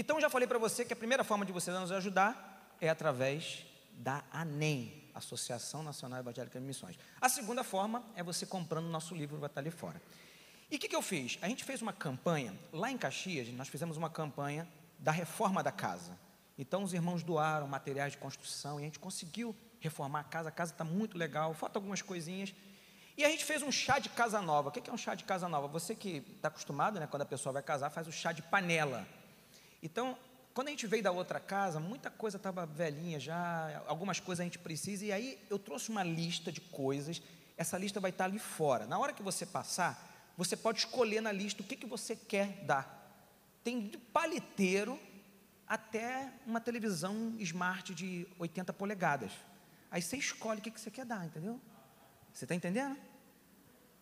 [0.00, 3.66] Então, já falei para você que a primeira forma de você nos ajudar é através
[3.94, 6.96] da ANEM, Associação Nacional Evangélica de Missões.
[7.20, 10.00] A segunda forma é você comprando o nosso livro, vai estar ali fora.
[10.70, 11.36] E o que, que eu fiz?
[11.42, 14.68] A gente fez uma campanha, lá em Caxias, nós fizemos uma campanha
[15.00, 16.16] da reforma da casa.
[16.56, 20.48] Então, os irmãos doaram materiais de construção e a gente conseguiu reformar a casa.
[20.48, 22.54] A casa está muito legal, falta algumas coisinhas.
[23.16, 24.68] E a gente fez um chá de casa nova.
[24.68, 25.66] O que é um chá de casa nova?
[25.66, 29.04] Você que está acostumado, né, quando a pessoa vai casar, faz o chá de panela.
[29.82, 30.18] Então,
[30.52, 34.44] quando a gente veio da outra casa, muita coisa estava velhinha já, algumas coisas a
[34.44, 37.22] gente precisa, e aí eu trouxe uma lista de coisas,
[37.56, 38.86] essa lista vai estar ali fora.
[38.86, 42.64] Na hora que você passar, você pode escolher na lista o que, que você quer
[42.64, 42.96] dar.
[43.62, 44.98] Tem de paliteiro
[45.66, 49.32] até uma televisão smart de 80 polegadas.
[49.90, 51.60] Aí você escolhe o que, que você quer dar, entendeu?
[52.32, 52.96] Você está entendendo?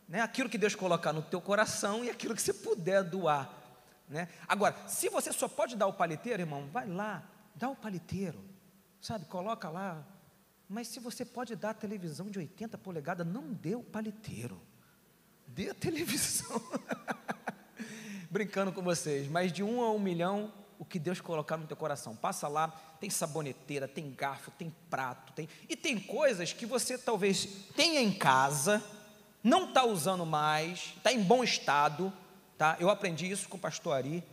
[0.09, 0.21] Né?
[0.21, 3.66] Aquilo que Deus colocar no teu coração e aquilo que você puder doar.
[4.09, 4.29] Né?
[4.47, 8.45] Agora, se você só pode dar o paliteiro, irmão, vai lá, dá o paliteiro,
[9.01, 9.25] sabe?
[9.27, 10.07] Coloca lá.
[10.69, 14.61] Mas se você pode dar a televisão de 80 polegadas, não dê o paliteiro,
[15.47, 16.61] dê a televisão.
[18.31, 21.77] Brincando com vocês, mas de um a um milhão, o que Deus colocar no teu
[21.77, 22.15] coração.
[22.15, 22.69] Passa lá,
[23.01, 28.13] tem saboneteira, tem garfo, tem prato, tem e tem coisas que você talvez tenha em
[28.13, 28.83] casa,
[29.43, 32.13] não está usando mais, está em bom estado,
[32.57, 32.77] tá?
[32.81, 34.25] Eu aprendi isso com o pastor Ari.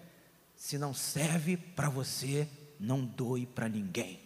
[0.56, 2.48] Se não serve para você,
[2.80, 4.20] não doe para ninguém.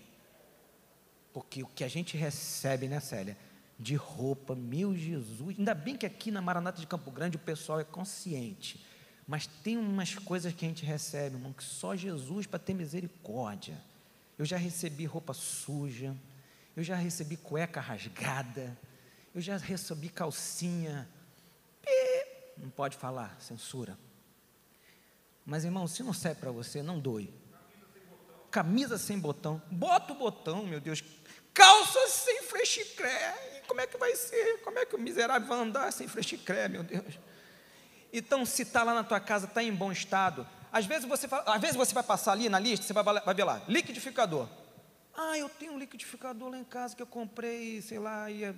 [1.33, 3.37] Porque o que a gente recebe, né, Célia?
[3.79, 5.57] De roupa, meu Jesus.
[5.57, 8.83] Ainda bem que aqui na Maranata de Campo Grande o pessoal é consciente.
[9.27, 13.77] Mas tem umas coisas que a gente recebe, irmão, que só Jesus para ter misericórdia.
[14.37, 16.15] Eu já recebi roupa suja,
[16.75, 18.77] eu já recebi cueca rasgada,
[19.35, 21.07] eu já recebi calcinha.
[22.57, 23.97] Não pode falar, censura.
[25.45, 27.33] Mas irmão, se não serve para você, não doe.
[28.51, 31.03] Camisa sem botão, bota o botão, meu Deus.
[31.53, 33.63] Calça sem frechicré.
[33.67, 34.61] Como é que vai ser?
[34.61, 37.19] Como é que o miserável vai andar sem frechicré, meu Deus?
[38.11, 40.47] Então, se está lá na tua casa, está em bom estado.
[40.71, 43.43] Às vezes, você, às vezes você vai passar ali na lista, você vai, vai ver
[43.43, 44.47] lá, liquidificador.
[45.13, 48.55] Ah, eu tenho um liquidificador lá em casa que eu comprei, sei lá, ia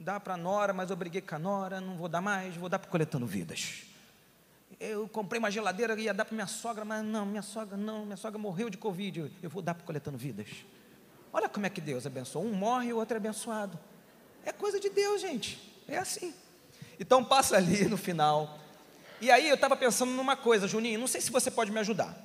[0.00, 2.68] dar para a Nora, mas eu briguei com a Nora, não vou dar mais, vou
[2.68, 3.84] dar para Coletando Vidas.
[4.80, 8.16] Eu comprei uma geladeira ia dar para minha sogra, mas não, minha sogra não, minha
[8.16, 10.48] sogra morreu de Covid, eu vou dar para Coletando Vidas.
[11.30, 12.42] Olha como é que Deus abençoa.
[12.42, 13.78] Um morre e o outro é abençoado.
[14.44, 15.60] É coisa de Deus, gente.
[15.86, 16.34] É assim.
[16.98, 18.58] Então passa ali no final.
[19.20, 22.16] E aí eu estava pensando numa coisa, Juninho, não sei se você pode me ajudar.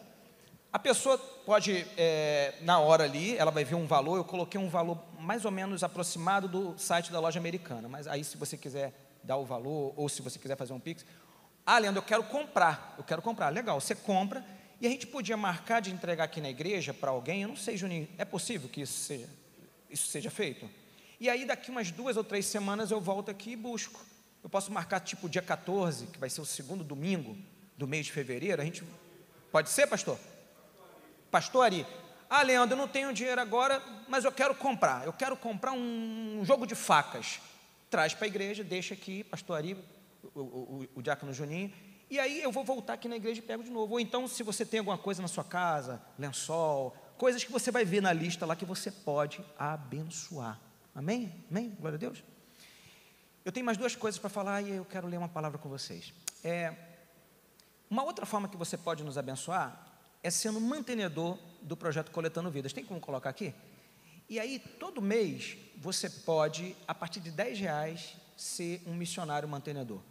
[0.76, 4.68] A pessoa pode, é, na hora ali, ela vai ver um valor, eu coloquei um
[4.68, 8.94] valor mais ou menos aproximado do site da loja americana, mas aí se você quiser
[9.24, 11.06] dar o valor, ou se você quiser fazer um Pix.
[11.66, 13.48] Ah, Leandro, eu quero comprar, eu quero comprar.
[13.54, 14.46] Legal, você compra,
[14.82, 17.78] e a gente podia marcar de entregar aqui na igreja para alguém, eu não sei,
[17.78, 19.30] Juninho, é possível que isso seja,
[19.90, 20.70] isso seja feito?
[21.22, 24.06] E aí daqui umas duas ou três semanas eu volto aqui e busco.
[24.44, 27.38] Eu posso marcar tipo dia 14, que vai ser o segundo domingo
[27.78, 28.84] do mês de fevereiro, a gente...
[29.54, 30.20] Pode ser, pastor?
[31.36, 31.86] Pastor Ari,
[32.30, 35.06] ah, Leandro, eu não tenho dinheiro agora, mas eu quero comprar.
[35.06, 37.41] Eu quero comprar um jogo de facas.
[37.89, 39.78] Traz para a igreja, deixa aqui, pastor Ari,
[40.34, 41.74] o, o, o, diácono Juninho,
[42.10, 43.95] e aí eu vou voltar aqui na igreja e pego de novo.
[43.95, 47.84] Ou então, se você tem alguma coisa na sua casa, lençol, coisas que você vai
[47.84, 50.58] ver na lista lá que você pode abençoar.
[50.95, 51.43] Amém?
[51.52, 51.76] Amém?
[51.78, 52.24] Glória a Deus.
[53.43, 56.13] Eu tenho mais duas coisas para falar e eu quero ler uma palavra com vocês.
[56.41, 56.74] É,
[57.89, 59.94] uma outra forma que você pode nos abençoar
[60.26, 62.74] é sendo mantenedor do projeto Coletando Vidas.
[62.74, 63.54] Tem como colocar aqui?
[64.28, 70.02] E aí, todo mês, você pode, a partir de 10 reais, ser um missionário mantenedor.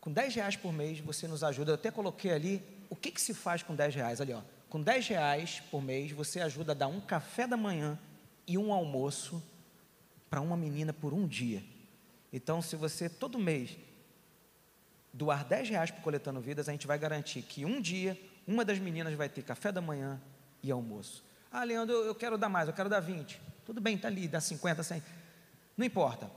[0.00, 1.70] Com 10 reais por mês, você nos ajuda.
[1.70, 4.20] Eu até coloquei ali, o que, que se faz com 10 reais?
[4.20, 4.42] Ali, ó.
[4.68, 7.96] Com 10 reais por mês, você ajuda a dar um café da manhã
[8.44, 9.40] e um almoço
[10.28, 11.62] para uma menina por um dia.
[12.32, 13.76] Então, se você todo mês
[15.12, 18.78] doar 10 reais para Coletando Vidas, a gente vai garantir que um dia uma das
[18.78, 20.20] meninas vai ter café da manhã
[20.62, 21.24] e almoço.
[21.50, 23.40] Ah, Leandro, eu, quero dar mais, eu quero dar 20.
[23.64, 25.02] Tudo bem, está ali, dá 50, 100.
[25.76, 26.30] Não importa.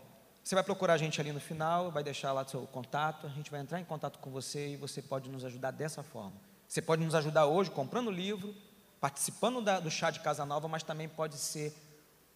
[0.43, 3.51] Você vai procurar a gente ali no final, vai deixar lá seu contato, a gente
[3.51, 6.33] vai entrar em contato com você e você pode nos ajudar dessa forma.
[6.67, 8.55] Você pode nos ajudar hoje comprando o livro,
[8.99, 11.75] participando da, do chá de Casa Nova, mas também pode ser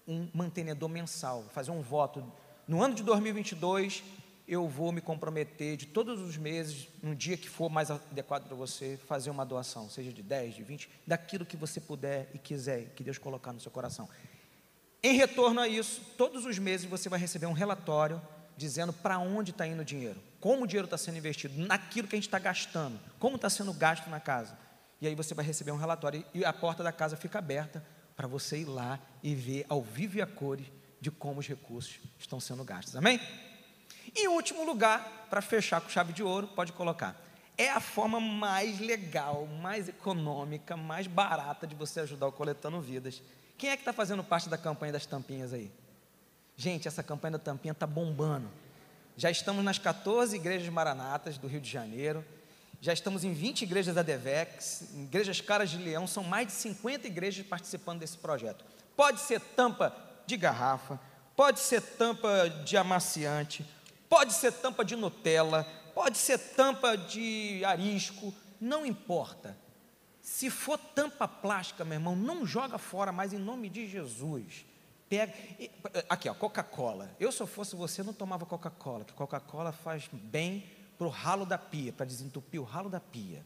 [0.07, 2.23] um mantenedor mensal, fazer um voto.
[2.67, 4.03] No ano de 2022,
[4.47, 8.55] eu vou me comprometer de todos os meses, no dia que for mais adequado para
[8.55, 12.89] você, fazer uma doação, seja de 10, de 20, daquilo que você puder e quiser,
[12.95, 14.09] que Deus colocar no seu coração.
[15.01, 18.21] Em retorno a isso, todos os meses você vai receber um relatório
[18.55, 22.15] dizendo para onde está indo o dinheiro, como o dinheiro está sendo investido, naquilo que
[22.15, 24.57] a gente está gastando, como está sendo gasto na casa.
[25.01, 27.83] E aí você vai receber um relatório e a porta da casa fica aberta
[28.15, 30.67] para você ir lá e ver ao vivo e a cores
[31.01, 32.95] de como os recursos estão sendo gastos.
[32.95, 33.19] Amém?
[34.15, 37.19] Em último lugar, para fechar com chave de ouro, pode colocar.
[37.57, 43.21] É a forma mais legal, mais econômica, mais barata de você ajudar o Coletando Vidas.
[43.57, 45.71] Quem é que está fazendo parte da campanha das tampinhas aí?
[46.55, 48.49] Gente, essa campanha da tampinha está bombando.
[49.17, 52.23] Já estamos nas 14 igrejas maranatas do Rio de Janeiro.
[52.81, 57.07] Já estamos em 20 igrejas da Devex, igrejas Caras de Leão, são mais de 50
[57.07, 58.65] igrejas participando desse projeto.
[58.95, 59.95] Pode ser tampa
[60.27, 60.99] de garrafa,
[61.35, 63.65] pode ser tampa de amaciante,
[64.13, 65.63] pode ser tampa de Nutella,
[65.95, 69.57] pode ser tampa de arisco, não importa.
[70.21, 74.67] Se for tampa plástica, meu irmão, não joga fora mais em nome de Jesus.
[75.09, 75.33] Pega.
[76.07, 77.09] Aqui, ó, Coca-Cola.
[77.19, 80.63] Eu, se eu fosse você, não tomava Coca-Cola, que Coca-Cola faz bem
[80.95, 83.43] para o ralo da pia, para desentupir o ralo da pia.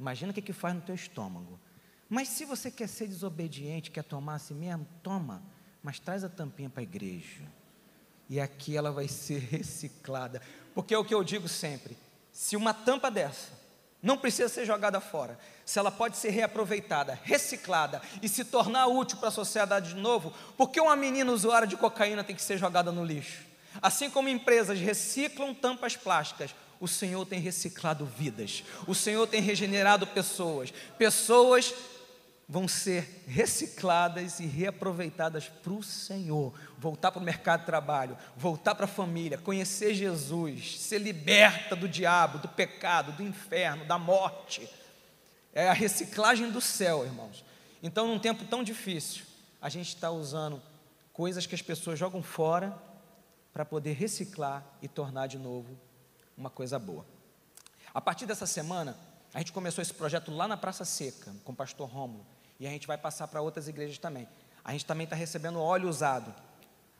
[0.00, 1.60] Imagina o que, que faz no teu estômago.
[2.08, 5.44] Mas se você quer ser desobediente, quer tomar assim mesmo, toma,
[5.80, 7.44] mas traz a tampinha para a igreja.
[8.28, 10.42] E aqui ela vai ser reciclada.
[10.74, 11.96] Porque é o que eu digo sempre:
[12.32, 13.58] se uma tampa dessa
[14.02, 19.18] não precisa ser jogada fora, se ela pode ser reaproveitada, reciclada e se tornar útil
[19.18, 22.58] para a sociedade de novo, por que uma menina usuária de cocaína tem que ser
[22.58, 23.44] jogada no lixo?
[23.82, 30.06] Assim como empresas reciclam tampas plásticas, o Senhor tem reciclado vidas, o Senhor tem regenerado
[30.06, 31.74] pessoas, pessoas
[32.48, 38.74] vão ser recicladas e reaproveitadas para o Senhor, voltar para o mercado de trabalho, voltar
[38.74, 44.66] para a família, conhecer Jesus, ser liberta do diabo, do pecado, do inferno, da morte.
[45.52, 47.44] É a reciclagem do céu, irmãos.
[47.82, 49.26] Então, num tempo tão difícil,
[49.60, 50.62] a gente está usando
[51.12, 52.74] coisas que as pessoas jogam fora
[53.52, 55.76] para poder reciclar e tornar de novo
[56.36, 57.04] uma coisa boa.
[57.92, 58.96] A partir dessa semana,
[59.34, 62.24] a gente começou esse projeto lá na Praça Seca, com o pastor Rômulo,
[62.58, 64.28] e a gente vai passar para outras igrejas também.
[64.64, 66.34] A gente também está recebendo óleo usado,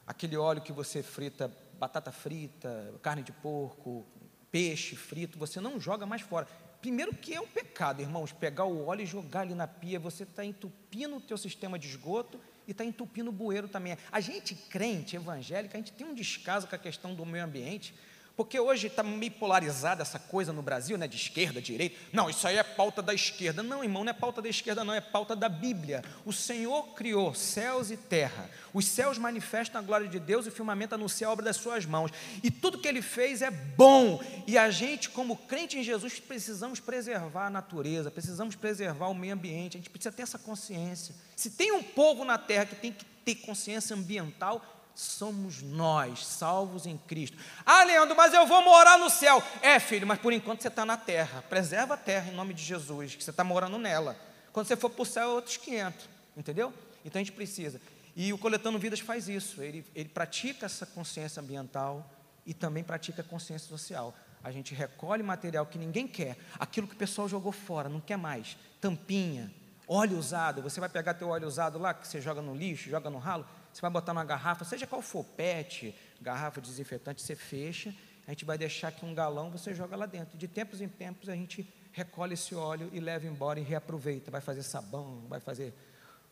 [0.06, 4.04] aquele óleo que você frita batata frita, carne de porco,
[4.50, 6.46] peixe frito, você não joga mais fora.
[6.80, 10.24] Primeiro que é um pecado, irmãos, pegar o óleo e jogar ali na pia, você
[10.24, 13.96] está entupindo o teu sistema de esgoto e está entupindo o bueiro também.
[14.12, 17.94] A gente crente, evangélica, a gente tem um descaso com a questão do meio ambiente,
[18.39, 21.97] porque hoje está meio polarizada essa coisa no Brasil, né, de esquerda, direita.
[22.12, 23.64] Não, isso aí é pauta da esquerda.
[23.64, 26.05] Não, irmão, não é pauta da esquerda, não, é pauta da Bíblia.
[26.24, 28.49] O Senhor criou céus e terra.
[28.72, 31.84] Os céus manifestam a glória de Deus e o firmamento anuncia a obra das suas
[31.84, 32.12] mãos.
[32.41, 34.22] E tudo que ele fez é bom.
[34.47, 39.34] E a gente, como crente em Jesus, precisamos preservar a natureza, precisamos preservar o meio
[39.34, 39.76] ambiente.
[39.76, 41.12] A gente precisa ter essa consciência.
[41.34, 46.84] Se tem um povo na terra que tem que ter consciência ambiental, somos nós, salvos
[46.84, 47.38] em Cristo.
[47.64, 49.40] Ah, Leandro, mas eu vou morar no céu.
[49.62, 51.40] É, filho, mas por enquanto você está na terra.
[51.49, 54.16] Preserva a terra em nome de Jesus, que você está morando nela.
[54.53, 56.09] Quando você for para o céu, é outros 500.
[56.36, 56.74] Entendeu?
[57.05, 57.80] Então a gente precisa.
[58.16, 59.62] E o Coletando Vidas faz isso.
[59.62, 62.05] Ele, ele pratica essa consciência ambiental
[62.44, 64.12] e também pratica consciência social.
[64.42, 68.16] A gente recolhe material que ninguém quer, aquilo que o pessoal jogou fora, não quer
[68.16, 68.57] mais.
[68.80, 69.53] Tampinha,
[69.86, 70.61] óleo usado.
[70.61, 73.46] Você vai pegar teu óleo usado lá, que você joga no lixo, joga no ralo
[73.79, 77.95] você vai botar numa garrafa, seja qual for, PET, garrafa desinfetante, você fecha,
[78.26, 80.37] a gente vai deixar aqui um galão, você joga lá dentro.
[80.37, 84.33] De tempos em tempos a gente recolhe esse óleo e leva embora e reaproveita.
[84.33, 85.72] Vai fazer sabão, vai fazer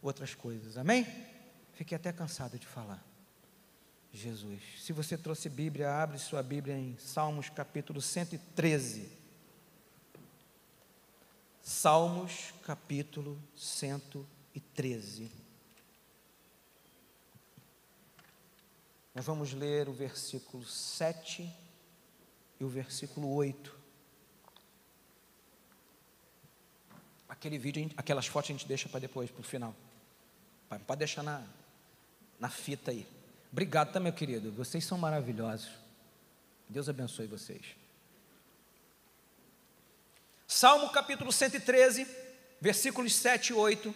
[0.02, 0.76] outras coisas.
[0.76, 1.06] Amém?
[1.74, 3.00] Fiquei até cansado de falar.
[4.12, 4.60] Jesus.
[4.80, 9.08] Se você trouxe Bíblia, abre sua Bíblia em Salmos capítulo 113.
[11.62, 15.45] Salmos capítulo 113.
[19.16, 21.50] Nós vamos ler o versículo 7
[22.60, 23.74] e o versículo 8.
[27.26, 29.74] Aquele vídeo, aquelas fotos a gente deixa para depois, para o final.
[30.86, 31.42] Pode deixar na,
[32.38, 33.08] na fita aí.
[33.50, 34.52] Obrigado, tá, meu querido?
[34.52, 35.70] Vocês são maravilhosos.
[36.68, 37.74] Deus abençoe vocês.
[40.46, 42.06] Salmo capítulo 113,
[42.60, 43.94] versículos 7 e 8,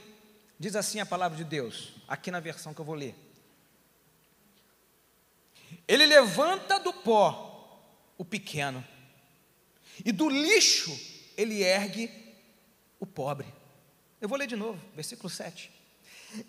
[0.59, 3.15] diz assim a palavra de Deus, aqui na versão que eu vou ler.
[5.87, 7.49] Ele levanta do pó
[8.17, 8.85] o pequeno,
[10.05, 10.91] e do lixo
[11.37, 12.11] ele ergue
[12.99, 13.47] o pobre.
[14.21, 15.71] Eu vou ler de novo, versículo 7.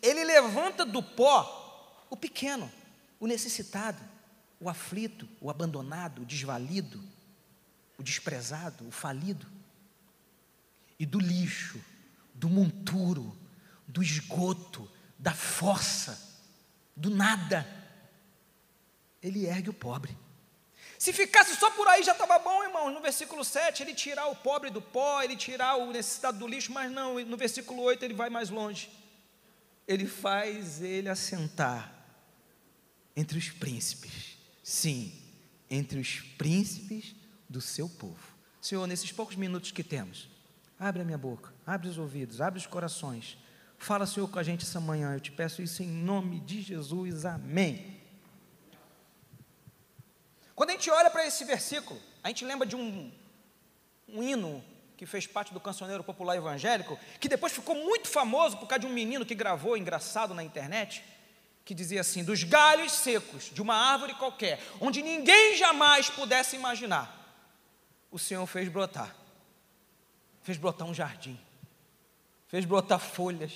[0.01, 2.72] Ele levanta do pó o pequeno,
[3.19, 4.03] o necessitado,
[4.59, 7.01] o aflito, o abandonado, o desvalido,
[7.97, 9.47] o desprezado, o falido.
[10.99, 11.80] E do lixo,
[12.34, 13.36] do monturo,
[13.88, 16.19] do esgoto, da força,
[16.95, 17.80] do nada
[19.22, 20.17] ele ergue o pobre.
[20.97, 22.91] Se ficasse só por aí já estava bom, irmão.
[22.91, 26.72] No versículo 7, ele tirar o pobre do pó, ele tirar o necessitado do lixo,
[26.72, 28.89] mas não, no versículo 8 ele vai mais longe.
[29.88, 31.91] Ele faz ele assentar
[33.15, 34.38] entre os príncipes.
[34.61, 35.11] Sim,
[35.69, 37.15] entre os príncipes
[37.49, 38.36] do seu povo.
[38.61, 40.30] Senhor, nesses poucos minutos que temos,
[40.80, 43.38] abre a minha boca, abre os ouvidos, abre os corações.
[43.78, 45.15] Fala, Senhor, com a gente essa manhã.
[45.15, 47.26] Eu te peço isso em nome de Jesus.
[47.26, 48.01] Amém.
[50.56, 53.12] Quando a gente olha para esse versículo, a gente lembra de um,
[54.08, 54.64] um hino
[55.02, 58.86] que fez parte do cancioneiro popular evangélico, que depois ficou muito famoso por causa de
[58.86, 61.04] um menino que gravou engraçado na internet,
[61.66, 67.18] que dizia assim: dos galhos secos de uma árvore qualquer, onde ninguém jamais pudesse imaginar,
[68.12, 69.16] o Senhor fez brotar,
[70.43, 71.39] fez brotar um jardim,
[72.47, 73.54] fez brotar folhas,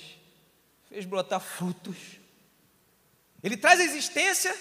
[0.88, 2.18] fez brotar frutos.
[3.40, 4.52] Ele traz a existência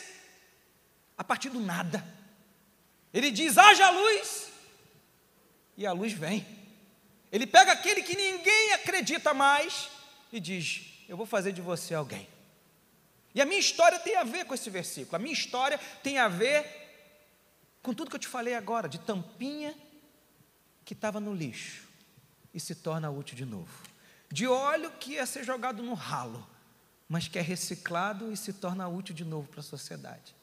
[1.18, 2.06] a partir do nada.
[3.16, 4.49] Ele diz: haja luz,
[5.78, 6.45] e a luz vem.
[7.32, 9.89] Ele pega aquele que ninguém acredita mais
[10.34, 12.28] e diz: Eu vou fazer de você alguém.
[13.34, 15.16] E a minha história tem a ver com esse versículo.
[15.16, 16.66] A minha história tem a ver
[17.82, 19.74] com tudo que eu te falei agora, de tampinha
[20.84, 21.88] que estava no lixo
[22.53, 23.72] e se torna útil de novo.
[24.30, 26.45] De óleo que ia ser jogado no ralo,
[27.07, 30.36] mas que é reciclado e se torna útil de novo para a sociedade.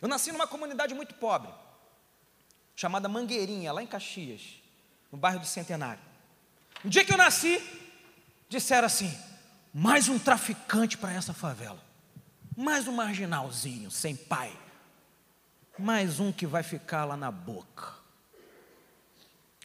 [0.00, 1.52] Eu nasci numa comunidade muito pobre
[2.80, 4.58] chamada Mangueirinha, lá em Caxias,
[5.12, 6.02] no bairro do Centenário.
[6.82, 7.62] No dia que eu nasci,
[8.48, 9.14] disseram assim:
[9.74, 11.84] mais um traficante para essa favela,
[12.56, 14.50] mais um marginalzinho, sem pai,
[15.78, 17.96] mais um que vai ficar lá na boca.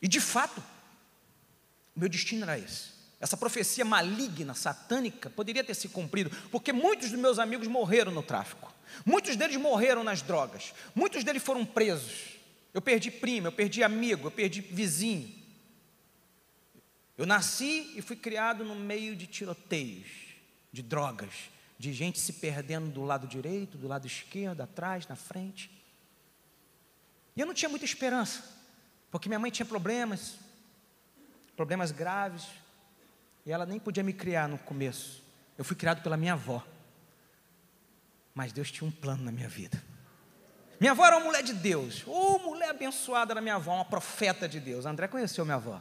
[0.02, 0.62] E de fato,
[1.96, 2.96] meu destino era esse.
[3.22, 8.22] Essa profecia maligna, satânica, poderia ter se cumprido, porque muitos dos meus amigos morreram no
[8.22, 8.74] tráfico,
[9.06, 12.35] muitos deles morreram nas drogas, muitos deles foram presos.
[12.76, 15.34] Eu perdi primo, eu perdi amigo, eu perdi vizinho.
[17.18, 20.10] Eu nasci e fui criado no meio de tiroteios,
[20.74, 21.50] de drogas,
[21.80, 25.72] de gente se perdendo do lado direito, do lado esquerdo, atrás, na frente.
[27.34, 28.44] E eu não tinha muita esperança,
[29.10, 30.36] porque minha mãe tinha problemas,
[31.56, 32.46] problemas graves,
[33.46, 35.24] e ela nem podia me criar no começo.
[35.58, 36.62] Eu fui criado pela minha avó.
[38.34, 39.82] Mas Deus tinha um plano na minha vida.
[40.80, 42.06] Minha avó era uma mulher de Deus.
[42.06, 44.86] Ô, oh, mulher abençoada era minha avó, uma profeta de Deus.
[44.86, 45.80] André conheceu minha avó.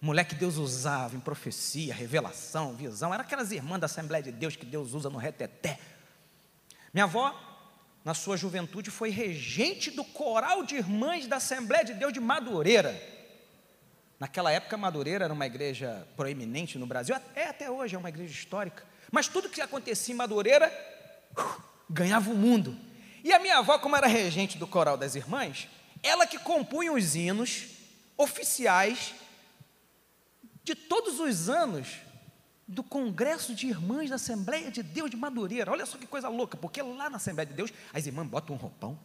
[0.00, 3.14] Mulher que Deus usava em profecia, revelação, visão.
[3.14, 5.78] Era aquelas irmãs da Assembleia de Deus que Deus usa no reteté.
[6.92, 7.34] Minha avó,
[8.04, 13.00] na sua juventude, foi regente do coral de irmãs da Assembleia de Deus de Madureira.
[14.18, 18.32] Naquela época, Madureira era uma igreja proeminente no Brasil, é até hoje, é uma igreja
[18.32, 18.82] histórica.
[19.10, 20.72] Mas tudo que acontecia em Madureira
[21.38, 22.76] uh, ganhava o mundo.
[23.26, 25.66] E a minha avó, como era regente do coral das irmãs,
[26.00, 27.66] ela que compunha os hinos
[28.16, 29.16] oficiais
[30.62, 31.96] de todos os anos
[32.68, 35.72] do Congresso de Irmãs da Assembleia de Deus de Madureira.
[35.72, 38.58] Olha só que coisa louca, porque lá na Assembleia de Deus, as irmãs botam um
[38.60, 38.96] roupão,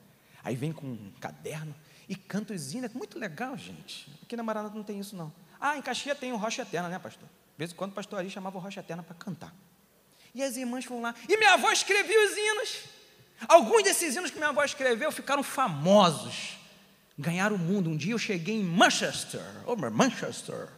[0.43, 1.74] aí vem com um caderno,
[2.07, 2.91] e canta os hinos.
[2.91, 4.07] É muito legal, gente.
[4.22, 5.34] Aqui na Maranata não tem isso, não.
[5.59, 7.28] Ah, em Caxias tem o Rocha Eterna, né, pastor?
[7.28, 9.51] De vez em quando o pastor Ari chamava o Rocha Eterna para cantar.
[10.36, 11.15] E as irmãs foram lá.
[11.28, 13.01] E minha avó escrevia os hinos.
[13.48, 16.58] Alguns desses hinos que minha avó escreveu ficaram famosos.
[17.18, 17.89] Ganharam o mundo.
[17.89, 19.42] Um dia eu cheguei em Manchester,
[19.92, 20.70] Manchester,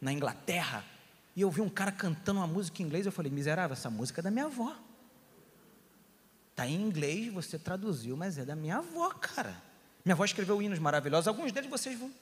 [0.00, 0.84] na Inglaterra,
[1.36, 3.06] e eu vi um cara cantando uma música em inglês.
[3.06, 4.74] Eu falei, miserável, essa música é da minha avó.
[6.50, 9.60] Está em inglês, você traduziu, mas é da minha avó, cara.
[10.04, 11.26] Minha avó escreveu hinos maravilhosos.
[11.26, 12.12] Alguns deles vocês vão,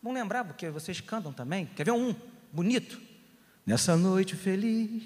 [0.00, 1.66] vão lembrar, porque vocês cantam também.
[1.66, 2.14] Quer ver um
[2.52, 3.00] bonito?
[3.66, 5.02] Nessa noite feliz,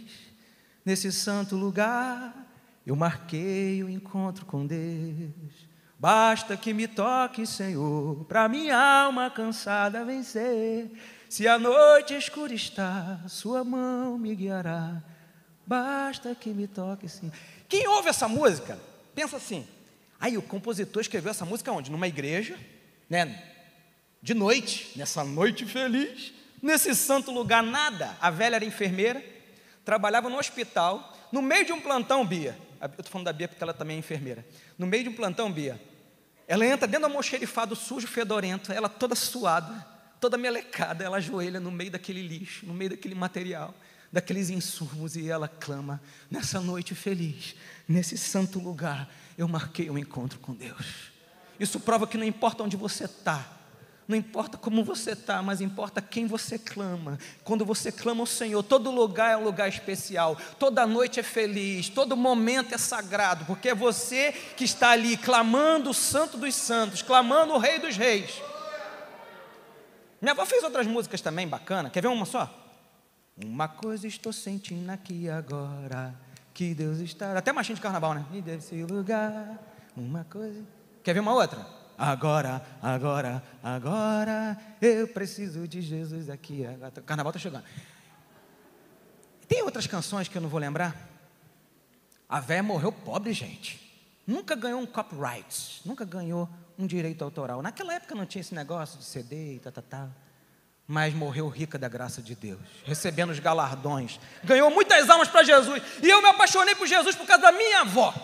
[0.84, 2.45] nesse santo lugar,
[2.87, 5.66] eu marquei o encontro com Deus.
[5.99, 10.91] Basta que me toque, Senhor, para minha alma cansada vencer.
[11.28, 15.03] Se a noite escura está, Sua mão me guiará.
[15.66, 17.34] Basta que me toque, Senhor.
[17.68, 18.78] Quem ouve essa música,
[19.14, 19.66] pensa assim:
[20.20, 21.91] Aí o compositor escreveu essa música onde?
[21.91, 22.57] Numa igreja,
[23.11, 23.43] né?
[24.22, 26.32] De noite, nessa noite feliz,
[26.62, 28.16] nesse santo lugar, nada.
[28.20, 29.24] A velha era enfermeira,
[29.84, 32.65] trabalhava no hospital, no meio de um plantão, Bia.
[32.80, 34.46] Eu estou falando da Bia porque ela também é enfermeira.
[34.78, 35.80] No meio de um plantão, Bia.
[36.48, 39.84] Ela entra dentro do almoxerifado sujo, fedorento, ela toda suada,
[40.20, 43.74] toda melecada, ela ajoelha no meio daquele lixo, no meio daquele material,
[44.12, 46.00] daqueles insumos, e ela clama:
[46.30, 47.56] nessa noite feliz,
[47.88, 51.10] nesse santo lugar, eu marquei um encontro com Deus.
[51.58, 53.55] Isso prova que não importa onde você está,
[54.09, 57.18] não importa como você está, mas importa quem você clama.
[57.42, 61.88] Quando você clama ao Senhor, todo lugar é um lugar especial, toda noite é feliz,
[61.88, 67.02] todo momento é sagrado, porque é você que está ali clamando o Santo dos Santos,
[67.02, 68.40] clamando o Rei dos Reis.
[70.20, 71.90] Minha avó fez outras músicas também bacana.
[71.90, 72.48] Quer ver uma só?
[73.44, 76.14] Uma coisa estou sentindo aqui agora
[76.54, 77.36] que Deus está.
[77.36, 78.24] Até machinho de carnaval, né?
[78.32, 79.59] E desse lugar,
[79.94, 80.64] uma coisa.
[81.02, 81.86] Quer ver uma outra?
[81.99, 86.64] Agora, agora, agora, eu preciso de Jesus aqui.
[86.97, 87.64] O carnaval está chegando.
[89.49, 90.97] Tem outras canções que eu não vou lembrar?
[92.28, 93.82] A véia morreu pobre, gente.
[94.26, 97.62] Nunca ganhou um copyright, nunca ganhou um direito autoral.
[97.62, 100.11] Naquela época não tinha esse negócio de CD e tal, tal, tal
[100.88, 105.82] mas morreu rica da graça de Deus, recebendo os galardões, ganhou muitas almas para Jesus,
[106.01, 108.14] e eu me apaixonei por Jesus por causa da minha avó.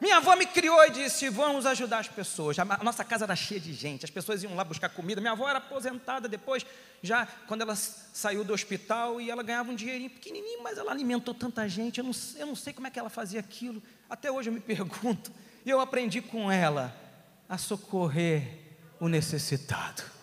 [0.00, 2.58] Minha avó me criou e disse: Vamos ajudar as pessoas.
[2.58, 5.20] A nossa casa era cheia de gente, as pessoas iam lá buscar comida.
[5.20, 6.64] Minha avó era aposentada depois,
[7.02, 11.34] já quando ela saiu do hospital, e ela ganhava um dinheirinho pequenininho, mas ela alimentou
[11.34, 11.98] tanta gente.
[11.98, 14.60] Eu não, eu não sei como é que ela fazia aquilo, até hoje eu me
[14.60, 15.30] pergunto.
[15.66, 16.94] E eu aprendi com ela
[17.48, 18.58] a socorrer
[18.98, 20.19] o necessitado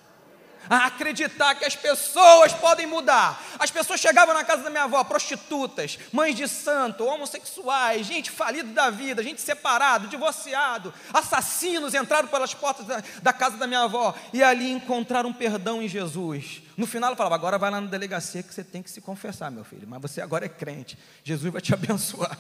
[0.70, 3.42] a acreditar que as pessoas podem mudar.
[3.60, 8.72] As pessoas chegavam na casa da minha avó, prostitutas, mães de santo, homossexuais, gente falida
[8.72, 14.14] da vida, gente separado, divorciado, assassinos entraram pelas portas da, da casa da minha avó
[14.34, 16.62] e ali encontraram perdão em Jesus.
[16.76, 19.50] No final ela falava: agora vai lá na delegacia que você tem que se confessar,
[19.52, 22.38] meu filho, mas você agora é crente, Jesus vai te abençoar.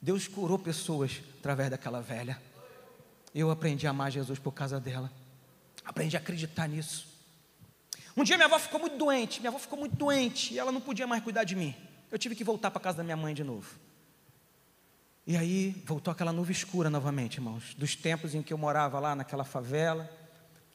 [0.00, 2.40] Deus curou pessoas através daquela velha.
[3.34, 5.10] Eu aprendi a amar Jesus por causa dela.
[5.84, 7.07] Aprendi a acreditar nisso.
[8.18, 10.80] Um dia minha avó ficou muito doente, minha avó ficou muito doente e ela não
[10.80, 11.72] podia mais cuidar de mim.
[12.10, 13.78] Eu tive que voltar para casa da minha mãe de novo.
[15.24, 19.14] E aí voltou aquela nuvem escura novamente, irmãos, dos tempos em que eu morava lá
[19.14, 20.10] naquela favela,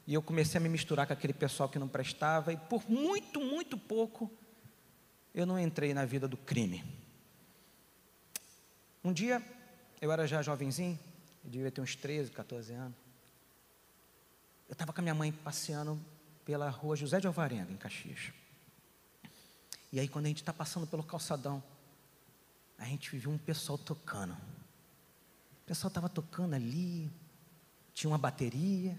[0.06, 3.38] e eu comecei a me misturar com aquele pessoal que não prestava, e por muito,
[3.38, 4.32] muito pouco,
[5.34, 6.82] eu não entrei na vida do crime.
[9.04, 9.42] Um dia,
[10.00, 10.98] eu era já jovenzinho,
[11.44, 12.96] eu devia ter uns 13, 14 anos.
[14.66, 16.00] Eu estava com a minha mãe passeando
[16.44, 18.32] pela rua José de Alvarenga, em Caxias.
[19.92, 21.62] E aí, quando a gente está passando pelo calçadão,
[22.78, 24.32] a gente viu um pessoal tocando.
[24.32, 27.10] O pessoal estava tocando ali,
[27.94, 28.98] tinha uma bateria,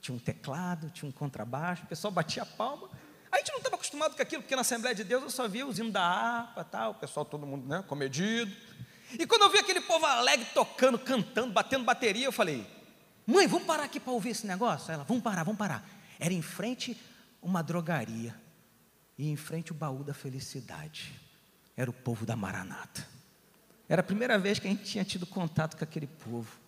[0.00, 2.90] tinha um teclado, tinha um contrabaixo, o pessoal batia a palma.
[3.30, 5.66] A gente não estava acostumado com aquilo, porque na Assembleia de Deus eu só via
[5.66, 8.54] os hinos da harpa, tal, o pessoal todo mundo né, comedido.
[9.18, 12.66] E quando eu vi aquele povo alegre tocando, cantando, batendo bateria, eu falei:
[13.26, 14.92] Mãe, vamos parar aqui para ouvir esse negócio?
[14.92, 15.88] Ela, vamos parar, vamos parar.
[16.22, 16.96] Era em frente
[17.42, 18.32] uma drogaria
[19.18, 21.12] e em frente o baú da felicidade.
[21.76, 23.04] Era o povo da Maranata.
[23.88, 26.60] Era a primeira vez que a gente tinha tido contato com aquele povo.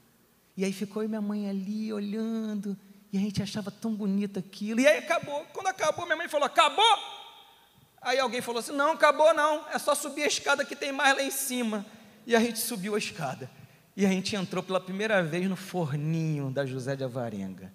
[0.56, 2.76] E aí ficou eu e minha mãe ali olhando,
[3.12, 4.80] e a gente achava tão bonito aquilo.
[4.80, 5.44] E aí acabou.
[5.52, 6.98] Quando acabou, minha mãe falou: Acabou?
[8.02, 9.68] Aí alguém falou assim: Não, acabou não.
[9.68, 11.86] É só subir a escada que tem mais lá em cima.
[12.26, 13.48] E a gente subiu a escada.
[13.96, 17.72] E a gente entrou pela primeira vez no forninho da José de Avarenga,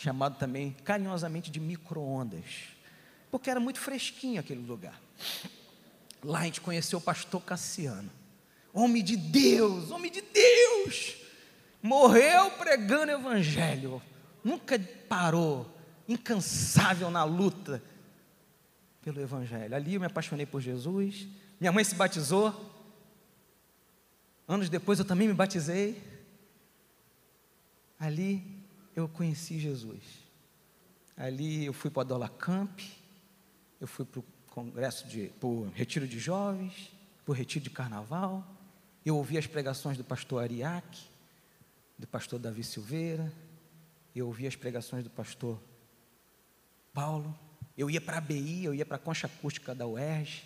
[0.00, 2.44] chamado também carinhosamente de micro-ondas,
[3.30, 5.00] porque era muito fresquinho aquele lugar.
[6.22, 8.10] Lá a gente conheceu o pastor Cassiano,
[8.72, 11.16] homem de Deus, homem de Deus,
[11.82, 14.00] morreu pregando evangelho,
[14.42, 14.78] nunca
[15.08, 15.68] parou,
[16.08, 17.82] incansável na luta
[19.02, 19.74] pelo evangelho.
[19.74, 21.26] Ali eu me apaixonei por Jesus,
[21.60, 22.68] minha mãe se batizou,
[24.48, 26.02] Anos depois eu também me batizei.
[28.00, 28.57] Ali
[28.98, 30.02] eu conheci Jesus.
[31.16, 32.80] Ali eu fui para o Adola Camp,
[33.80, 36.92] eu fui para o congresso de, para o retiro de jovens,
[37.24, 38.46] para o retiro de carnaval.
[39.04, 41.02] Eu ouvi as pregações do pastor Ariaque,
[41.98, 43.32] do pastor Davi Silveira.
[44.14, 45.60] Eu ouvi as pregações do pastor
[46.92, 47.38] Paulo.
[47.76, 50.44] Eu ia para a ABI, eu ia para a concha acústica da UERJ.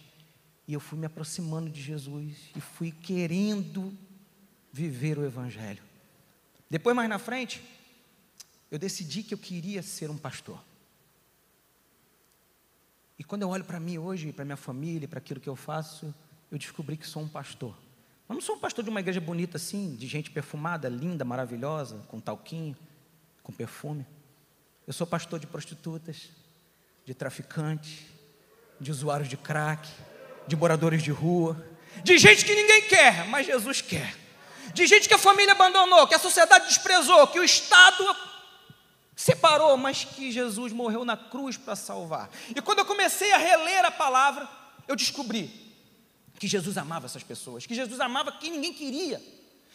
[0.69, 3.97] E eu fui me aproximando de Jesus e fui querendo
[4.73, 5.83] viver o Evangelho.
[6.71, 7.63] Depois, mais na frente,
[8.73, 10.59] eu decidi que eu queria ser um pastor.
[13.19, 16.13] E quando eu olho para mim hoje, para minha família, para aquilo que eu faço,
[16.51, 17.77] eu descobri que sou um pastor.
[18.27, 21.99] Mas não sou um pastor de uma igreja bonita assim, de gente perfumada, linda, maravilhosa,
[22.09, 22.75] com talquinho,
[23.43, 24.07] com perfume.
[24.87, 26.31] Eu sou pastor de prostitutas,
[27.05, 28.07] de traficantes,
[28.81, 29.87] de usuários de crack,
[30.47, 31.63] de moradores de rua,
[32.03, 34.17] de gente que ninguém quer, mas Jesus quer.
[34.73, 38.32] De gente que a família abandonou, que a sociedade desprezou, que o Estado
[39.23, 42.29] separou, mas que Jesus morreu na cruz para salvar.
[42.55, 44.49] E quando eu comecei a reler a palavra,
[44.89, 45.49] eu descobri
[46.41, 49.23] que Jesus amava essas pessoas, que Jesus amava quem ninguém queria,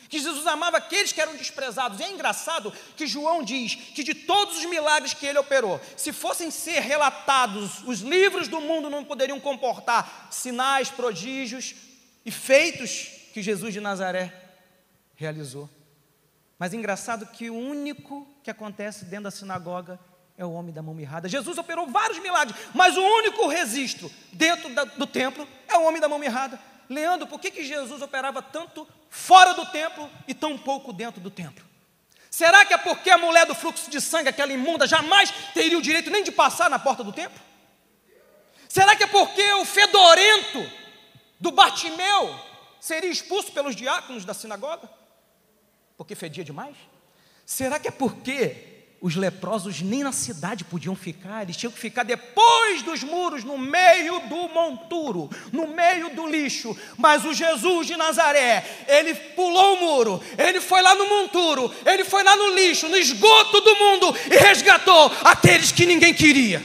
[0.10, 2.02] que Jesus amava aqueles que eram desprezados.
[2.02, 6.12] E é engraçado que João diz que de todos os milagres que ele operou, se
[6.12, 11.74] fossem ser relatados, os livros do mundo não poderiam comportar sinais, prodígios
[12.26, 14.34] e feitos que Jesus de Nazaré
[15.16, 15.77] realizou.
[16.58, 20.00] Mas engraçado que o único que acontece dentro da sinagoga
[20.38, 21.28] é o homem da mão mirrada.
[21.28, 26.00] Jesus operou vários milagres, mas o único registro dentro da, do templo é o homem
[26.02, 26.60] da mão mirrada.
[26.90, 31.30] Leandro, por que, que Jesus operava tanto fora do templo e tão pouco dentro do
[31.30, 31.66] templo?
[32.30, 35.82] Será que é porque a mulher do fluxo de sangue, aquela imunda, jamais teria o
[35.82, 37.40] direito nem de passar na porta do templo?
[38.70, 40.70] Será que é porque o fedorento
[41.40, 42.40] do Bartimeu
[42.80, 44.90] seria expulso pelos diáconos da sinagoga?
[45.98, 46.76] Porque fedia demais?
[47.46, 52.04] Será que é porque os leprosos nem na cidade podiam ficar, eles tinham que ficar
[52.04, 56.76] depois dos muros, no meio do monturo, no meio do lixo.
[56.98, 62.04] Mas o Jesus de Nazaré, ele pulou o muro, ele foi lá no monturo, ele
[62.04, 66.62] foi lá no lixo, no esgoto do mundo e resgatou aqueles que ninguém queria.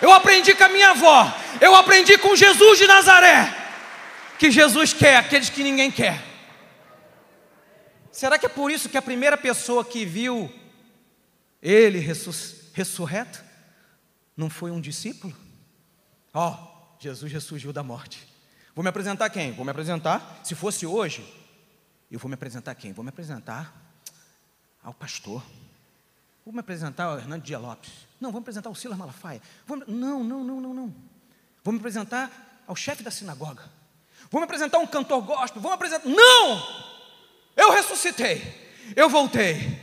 [0.00, 3.63] Eu aprendi com a minha avó, eu aprendi com Jesus de Nazaré,
[4.44, 6.22] que Jesus quer aqueles que ninguém quer.
[8.12, 10.52] Será que é por isso que a primeira pessoa que viu
[11.62, 13.42] ele ressurreto
[14.36, 15.34] não foi um discípulo?
[16.34, 18.28] Ó, oh, Jesus ressurgiu da morte.
[18.74, 19.50] Vou me apresentar quem?
[19.52, 21.24] Vou me apresentar, se fosse hoje,
[22.10, 22.92] eu vou me apresentar quem?
[22.92, 23.74] Vou me apresentar
[24.82, 25.42] ao pastor.
[26.44, 27.90] Vou me apresentar ao Hernando Dia Lopes.
[28.20, 29.40] Não, vou me apresentar ao Silas Malafaia.
[29.66, 29.78] Vou.
[29.88, 30.94] Não, não, não, não, não.
[31.64, 33.62] Vou me apresentar ao chefe da sinagoga.
[34.40, 35.60] Me apresentar um cantor gospel.
[35.60, 36.08] Vou me apresentar.
[36.08, 36.84] Não!
[37.56, 38.42] Eu ressuscitei.
[38.96, 39.80] Eu voltei.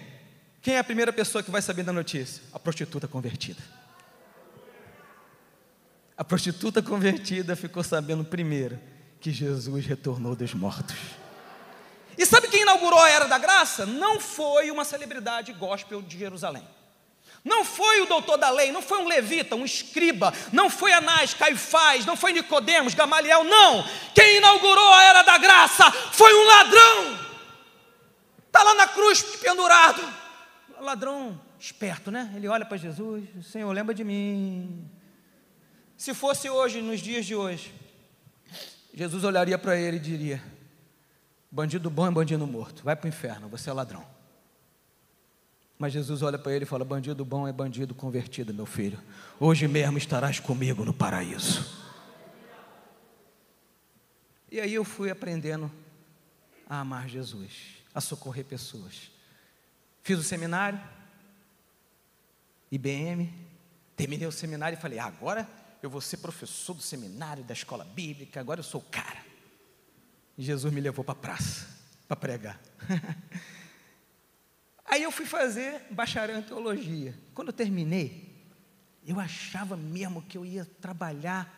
[0.61, 2.43] Quem é a primeira pessoa que vai saber da notícia?
[2.53, 3.61] A prostituta convertida.
[6.15, 8.79] A prostituta convertida ficou sabendo primeiro
[9.19, 10.95] que Jesus retornou dos mortos.
[12.17, 13.85] E sabe quem inaugurou a Era da Graça?
[13.85, 16.67] Não foi uma celebridade gospel de Jerusalém.
[17.43, 21.33] Não foi o doutor da lei, não foi um levita, um escriba, não foi Anás,
[21.33, 23.83] Caifás, não foi Nicodemos, Gamaliel, não.
[24.13, 27.19] Quem inaugurou a Era da Graça foi um ladrão.
[28.45, 30.01] Está lá na cruz pendurado.
[30.79, 32.31] Ladrão esperto, né?
[32.35, 34.89] Ele olha para Jesus, Senhor, lembra de mim.
[35.97, 37.73] Se fosse hoje, nos dias de hoje,
[38.93, 40.43] Jesus olharia para ele e diria:
[41.49, 44.05] Bandido bom é bandido morto, vai para o inferno, você é ladrão.
[45.81, 49.01] Mas Jesus olha para ele e fala: Bandido bom é bandido convertido, meu filho.
[49.39, 51.75] Hoje mesmo estarás comigo no paraíso.
[54.51, 55.71] E aí eu fui aprendendo
[56.69, 59.09] a amar Jesus, a socorrer pessoas.
[60.03, 60.79] Fiz o seminário,
[62.71, 63.33] IBM,
[63.95, 65.49] terminei o seminário e falei: agora
[65.81, 69.25] eu vou ser professor do seminário, da escola bíblica, agora eu sou o cara.
[70.37, 71.67] E Jesus me levou para a praça,
[72.07, 72.61] para pregar.
[74.91, 77.17] Aí eu fui fazer bacharel em teologia.
[77.33, 78.29] Quando eu terminei,
[79.07, 81.49] eu achava mesmo que eu ia trabalhar,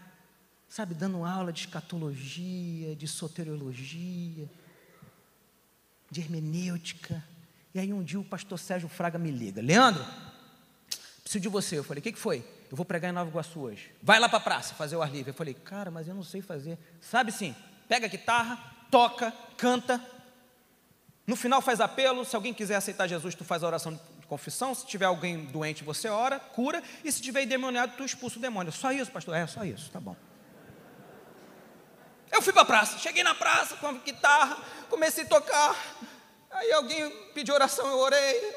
[0.69, 4.47] sabe, dando aula de escatologia, de soteriologia,
[6.11, 7.23] de hermenêutica.
[7.73, 10.05] E aí um dia o pastor Sérgio Fraga me liga: Leandro,
[11.23, 11.79] preciso de você.
[11.79, 12.45] Eu falei: o que, que foi?
[12.69, 13.91] Eu vou pregar em Nova Iguaçu hoje.
[14.03, 15.31] Vai lá para a praça fazer o ar livre.
[15.31, 16.77] Eu falei: cara, mas eu não sei fazer.
[17.01, 17.55] Sabe sim,
[17.87, 18.57] pega a guitarra,
[18.91, 20.12] toca, canta.
[21.25, 22.25] No final faz apelo.
[22.25, 24.75] Se alguém quiser aceitar Jesus, tu faz a oração de confissão.
[24.75, 26.83] Se tiver alguém doente, você ora, cura.
[27.03, 28.71] E se tiver endemoniado, tu expulsa o demônio.
[28.71, 29.35] Só isso, pastor?
[29.35, 30.15] É, só isso, tá bom.
[32.31, 34.57] Eu fui para a praça, cheguei na praça com a guitarra,
[34.89, 35.75] comecei a tocar.
[36.49, 38.55] Aí alguém pediu oração, eu orei.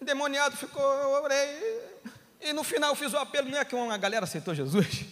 [0.00, 1.92] O demoniado ficou, eu orei.
[2.40, 5.04] E no final fiz o apelo, não é que uma galera aceitou Jesus?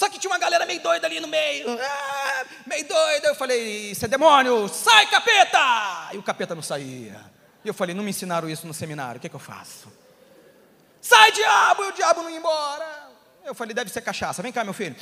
[0.00, 3.28] Só que tinha uma galera meio doida ali no meio, ah, meio doida.
[3.28, 6.08] Eu falei, isso é demônio, sai capeta!
[6.14, 7.20] E o capeta não saía.
[7.62, 9.92] E eu falei, não me ensinaram isso no seminário, o que, é que eu faço?
[11.02, 11.84] Sai diabo!
[11.84, 13.10] E o diabo não ia embora.
[13.44, 14.96] Eu falei, deve ser cachaça, vem cá meu filho.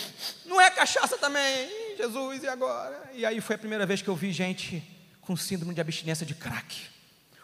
[0.44, 3.00] Não é cachaça também, Jesus, e agora?
[3.12, 4.82] E aí foi a primeira vez que eu vi gente
[5.20, 6.88] com síndrome de abstinência de crack.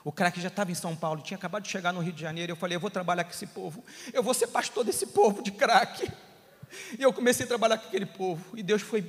[0.03, 2.51] O crack já estava em São Paulo, tinha acabado de chegar no Rio de Janeiro.
[2.51, 5.53] Eu falei, eu vou trabalhar com esse povo, eu vou ser pastor desse povo de
[5.53, 6.11] crack.
[6.99, 9.05] E eu comecei a trabalhar com aquele povo, e Deus foi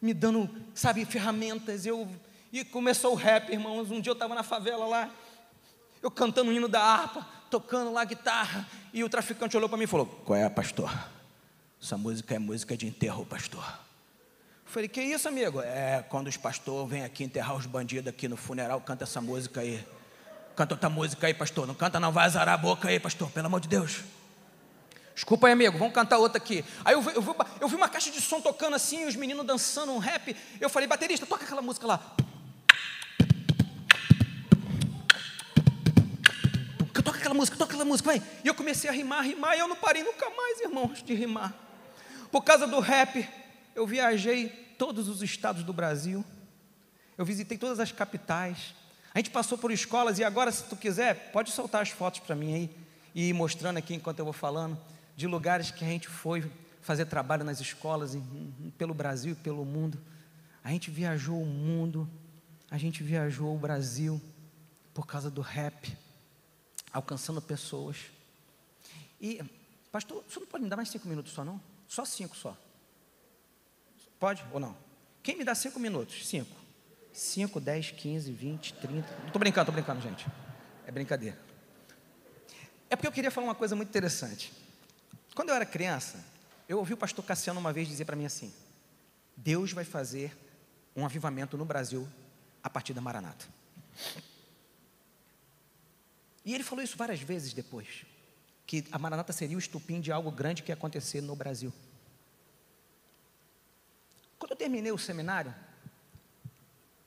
[0.00, 1.86] me dando, sabe, ferramentas.
[1.86, 2.08] Eu,
[2.52, 3.90] e começou o rap, irmãos.
[3.90, 5.10] Um dia eu estava na favela lá,
[6.02, 9.84] eu cantando o hino da harpa, tocando lá guitarra, e o traficante olhou para mim
[9.84, 10.92] e falou: Qual é, pastor?
[11.82, 13.64] Essa música é música de enterro, pastor.
[13.64, 15.60] Eu falei, que isso, amigo?
[15.60, 19.60] É, quando os pastores vêm aqui enterrar os bandidos aqui no funeral, canta essa música
[19.60, 19.86] aí.
[20.56, 21.66] Canta outra música aí, pastor.
[21.66, 24.02] Não canta, não, vai azarar a boca aí, pastor, pelo amor de Deus.
[25.16, 26.62] Desculpa aí, amigo, vamos cantar outra aqui.
[26.84, 29.46] Aí eu vi, eu, vi, eu vi, uma caixa de som tocando assim, os meninos
[29.46, 30.36] dançando um rap.
[30.60, 32.14] Eu falei, baterista, toca aquela música lá.
[37.02, 38.22] Toca aquela música, toca aquela música, vai.
[38.44, 41.54] E eu comecei a rimar, rimar, e eu não parei nunca mais, irmãos, de rimar.
[42.30, 43.26] Por causa do rap,
[43.74, 46.22] eu viajei todos os estados do Brasil.
[47.16, 48.74] Eu visitei todas as capitais.
[49.14, 52.36] A gente passou por escolas, e agora, se tu quiser, pode soltar as fotos para
[52.36, 52.76] mim aí,
[53.14, 54.78] e ir mostrando aqui enquanto eu vou falando
[55.16, 56.48] de lugares que a gente foi
[56.82, 59.98] fazer trabalho nas escolas em, pelo Brasil e pelo mundo.
[60.62, 62.08] A gente viajou o mundo,
[62.70, 64.20] a gente viajou o Brasil
[64.92, 65.96] por causa do rap,
[66.92, 67.96] alcançando pessoas.
[69.20, 69.42] E,
[69.90, 71.60] pastor, você não pode me dar mais cinco minutos só, não?
[71.88, 72.56] Só cinco só.
[74.20, 74.76] Pode ou não?
[75.22, 76.26] Quem me dá cinco minutos?
[76.26, 76.54] Cinco.
[77.12, 79.08] Cinco, dez, quinze, vinte, trinta.
[79.26, 80.26] Estou brincando, estou brincando, gente.
[80.86, 81.38] É brincadeira.
[82.90, 84.52] É porque eu queria falar uma coisa muito interessante.
[85.36, 86.24] Quando eu era criança,
[86.66, 88.50] eu ouvi o pastor Cassiano uma vez dizer para mim assim:
[89.36, 90.34] Deus vai fazer
[90.96, 92.08] um avivamento no Brasil
[92.62, 93.46] a partir da Maranata.
[96.42, 98.06] E ele falou isso várias vezes depois,
[98.66, 101.70] que a Maranata seria o estupim de algo grande que ia acontecer no Brasil.
[104.38, 105.54] Quando eu terminei o seminário,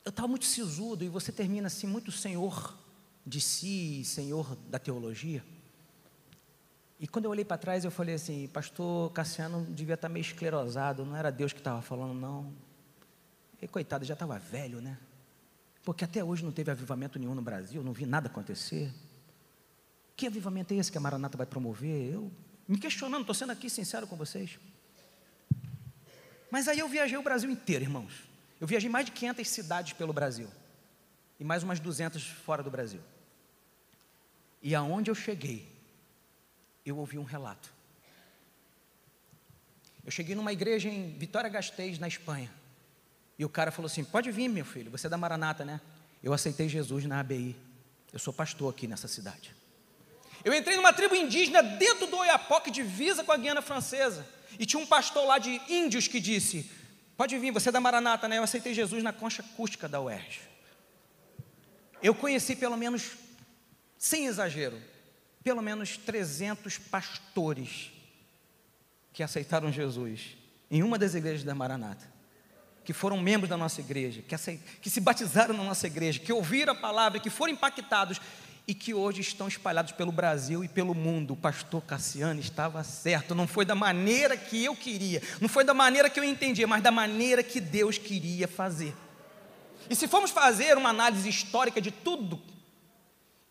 [0.06, 2.78] eu estava muito sisudo, e você termina assim, muito senhor
[3.26, 5.44] de si, senhor da teologia.
[7.00, 10.22] E quando eu olhei para trás, eu falei assim: Pastor Cassiano devia estar tá meio
[10.22, 12.54] esclerosado, não era Deus que estava falando, não.
[13.62, 14.98] E coitado, já estava velho, né?
[15.84, 18.94] Porque até hoje não teve avivamento nenhum no Brasil, não vi nada acontecer.
[20.16, 22.14] Que avivamento é esse que a Maranata vai promover?
[22.14, 22.32] Eu
[22.68, 24.60] me questionando, estou sendo aqui sincero com vocês.
[26.52, 28.28] Mas aí eu viajei o Brasil inteiro, irmãos.
[28.60, 30.50] Eu viajei mais de 500 cidades pelo Brasil.
[31.40, 33.00] E mais umas 200 fora do Brasil.
[34.62, 35.79] E aonde eu cheguei,
[36.86, 37.72] eu ouvi um relato.
[40.06, 42.52] Eu cheguei numa igreja em Vitória Gasteiz, na Espanha.
[43.38, 45.80] E o cara falou assim: Pode vir, meu filho, você é da Maranata, né?
[46.24, 47.56] Eu aceitei Jesus na ABI.
[48.12, 49.56] Eu sou pastor aqui nessa cidade.
[50.44, 54.26] Eu entrei numa tribo indígena dentro do Oiapoque, divisa com a Guiana Francesa.
[54.58, 56.70] E tinha um pastor lá de índios que disse:
[57.16, 58.38] Pode vir, você é da Maranata, né?
[58.38, 60.42] Eu aceitei Jesus na concha acústica da UERJ.
[62.02, 63.12] Eu conheci pelo menos,
[63.98, 64.82] sem exagero,
[65.50, 67.90] pelo menos 300 pastores
[69.12, 70.38] que aceitaram Jesus
[70.70, 72.06] em uma das igrejas da Maranata,
[72.86, 74.36] que foram membros da nossa igreja, que,
[74.80, 78.22] que se batizaram na nossa igreja, que ouviram a palavra, que foram impactados
[78.68, 81.34] e que hoje estão espalhados pelo Brasil e pelo mundo.
[81.34, 85.74] O pastor Cassiano estava certo, não foi da maneira que eu queria, não foi da
[85.74, 88.94] maneira que eu entendia, mas da maneira que Deus queria fazer.
[89.90, 92.40] E se formos fazer uma análise histórica de tudo,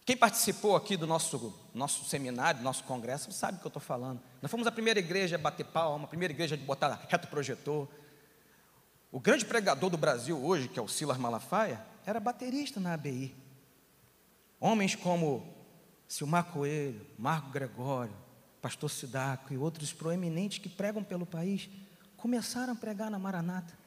[0.08, 3.82] quem participou aqui do nosso, nosso seminário, do nosso congresso, sabe o que eu estou
[3.82, 4.22] falando.
[4.40, 7.86] Nós fomos a primeira igreja a bater palma, a primeira igreja a botar reto projetor.
[9.12, 13.36] O grande pregador do Brasil hoje, que é o Silas Malafaia, era baterista na ABI.
[14.58, 15.46] Homens como
[16.08, 18.16] Silmar Coelho, Marco Gregório,
[18.62, 21.68] Pastor Sidaco e outros proeminentes que pregam pelo país,
[22.16, 23.78] começaram a pregar na Maranata.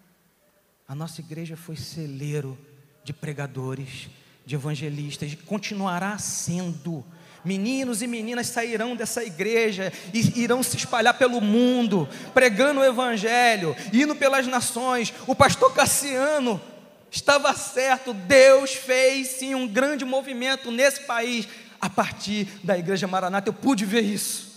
[0.87, 2.55] A nossa igreja foi celeiro
[3.03, 4.07] de pregadores,
[4.45, 7.05] de evangelistas, continuará sendo.
[7.43, 13.75] Meninos e meninas sairão dessa igreja e irão se espalhar pelo mundo, pregando o Evangelho,
[13.91, 15.11] indo pelas nações.
[15.25, 16.61] O pastor Cassiano
[17.09, 21.47] estava certo, Deus fez sim um grande movimento nesse país
[21.79, 23.49] a partir da igreja Maranata.
[23.49, 24.51] Eu pude ver isso.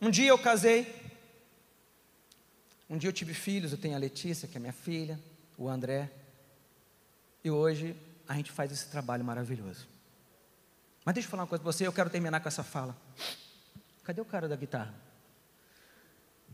[0.00, 0.86] Um dia eu casei,
[2.88, 5.18] um dia eu tive filhos, eu tenho a Letícia, que é minha filha,
[5.58, 6.08] o André,
[7.46, 9.86] e hoje a gente faz esse trabalho maravilhoso.
[11.04, 12.96] Mas deixa eu falar uma coisa para você, eu quero terminar com essa fala.
[14.02, 14.92] Cadê o cara da guitarra?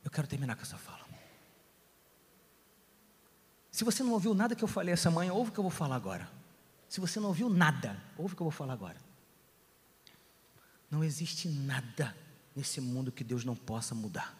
[0.04, 1.00] Eu quero terminar com essa fala.
[3.70, 5.70] Se você não ouviu nada que eu falei essa manhã, ouve o que eu vou
[5.70, 6.28] falar agora.
[6.90, 8.98] Se você não ouviu nada, ouve o que eu vou falar agora.
[10.90, 12.14] Não existe nada
[12.54, 14.36] nesse mundo que Deus não possa mudar.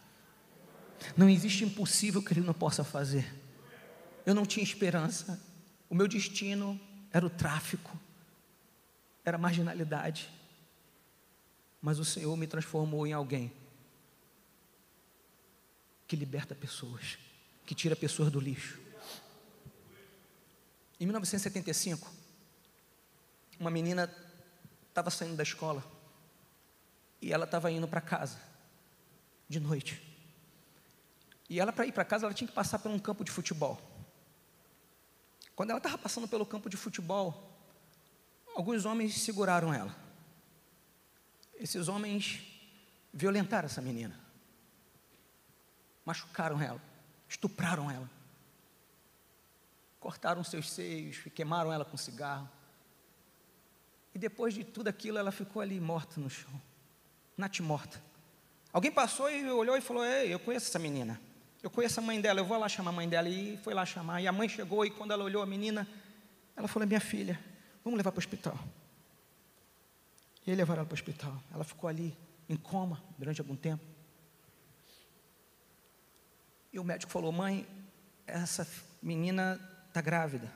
[1.16, 3.26] Não existe impossível que Ele não possa fazer.
[4.26, 5.40] Eu não tinha esperança.
[5.92, 6.80] O meu destino
[7.12, 8.00] era o tráfico,
[9.22, 10.32] era a marginalidade.
[11.82, 13.52] Mas o Senhor me transformou em alguém
[16.08, 17.18] que liberta pessoas,
[17.66, 18.80] que tira pessoas do lixo.
[20.98, 22.10] Em 1975,
[23.60, 24.10] uma menina
[24.88, 25.84] estava saindo da escola
[27.20, 28.40] e ela estava indo para casa
[29.46, 30.02] de noite.
[31.50, 33.91] E ela, para ir para casa, ela tinha que passar por um campo de futebol.
[35.54, 37.50] Quando ela estava passando pelo campo de futebol,
[38.54, 39.94] alguns homens seguraram ela.
[41.54, 42.40] Esses homens
[43.12, 44.18] violentaram essa menina,
[46.04, 46.80] machucaram ela,
[47.28, 48.08] estupraram ela
[50.02, 52.50] cortaram seus seios, queimaram ela com cigarro.
[54.12, 56.50] E depois de tudo aquilo, ela ficou ali morta no chão,
[57.36, 58.02] nat morta.
[58.72, 61.20] Alguém passou e olhou e falou: Ei, eu conheço essa menina.
[61.62, 63.28] Eu conheço a mãe dela, eu vou lá chamar a mãe dela.
[63.28, 64.20] E foi lá chamar.
[64.20, 65.86] E a mãe chegou e quando ela olhou a menina,
[66.56, 67.38] ela falou: Minha filha,
[67.84, 68.58] vamos levar para o hospital.
[70.44, 71.40] E aí levaram ela para o hospital.
[71.54, 72.16] Ela ficou ali
[72.48, 73.84] em coma durante algum tempo.
[76.72, 77.64] E o médico falou: Mãe,
[78.26, 78.66] essa
[79.00, 80.50] menina está grávida.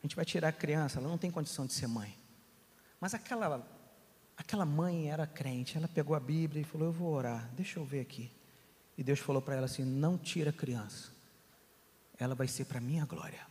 [0.00, 2.18] A gente vai tirar a criança, ela não tem condição de ser mãe.
[2.98, 3.64] Mas aquela,
[4.36, 7.84] aquela mãe era crente, ela pegou a Bíblia e falou: Eu vou orar, deixa eu
[7.84, 8.41] ver aqui.
[8.96, 11.10] E Deus falou para ela assim: Não tira a criança,
[12.18, 13.46] ela vai ser para minha glória.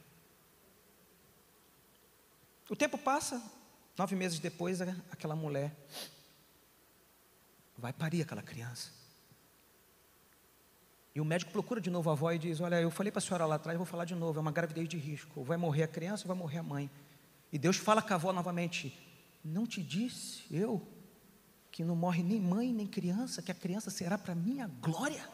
[2.70, 3.42] O tempo passa,
[3.98, 4.80] nove meses depois,
[5.12, 5.76] aquela mulher
[7.78, 8.92] vai parir aquela criança.
[11.14, 13.22] E o médico procura de novo a avó e diz: Olha, eu falei para a
[13.22, 15.44] senhora lá atrás, vou falar de novo, é uma gravidez de risco.
[15.44, 16.90] Vai morrer a criança ou vai morrer a mãe?
[17.52, 18.98] E Deus fala com a avó novamente:
[19.44, 20.88] Não te disse eu
[21.72, 25.28] que não morre nem mãe nem criança, que a criança será para minha glória?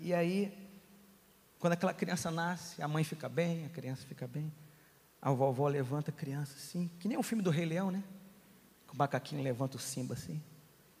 [0.00, 0.52] E aí,
[1.58, 4.52] quando aquela criança nasce, a mãe fica bem, a criança fica bem.
[5.22, 8.02] A vovó levanta a criança assim, que nem o um filme do Rei Leão, né?
[8.92, 10.42] O macaquinho levanta o Simba assim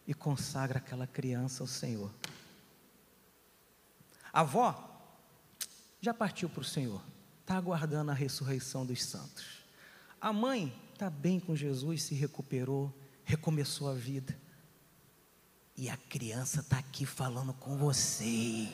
[0.06, 2.12] e consagra aquela criança ao Senhor.
[4.32, 4.92] A avó
[6.00, 7.02] já partiu para o Senhor,
[7.40, 9.64] está aguardando a ressurreição dos santos.
[10.20, 12.94] A mãe está bem com Jesus, se recuperou,
[13.26, 14.38] recomeçou a vida.
[15.76, 18.70] E a criança está aqui falando com vocês.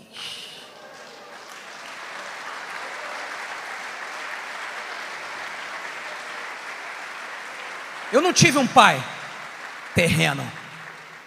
[8.13, 9.03] Eu não tive um pai
[9.95, 10.43] terreno,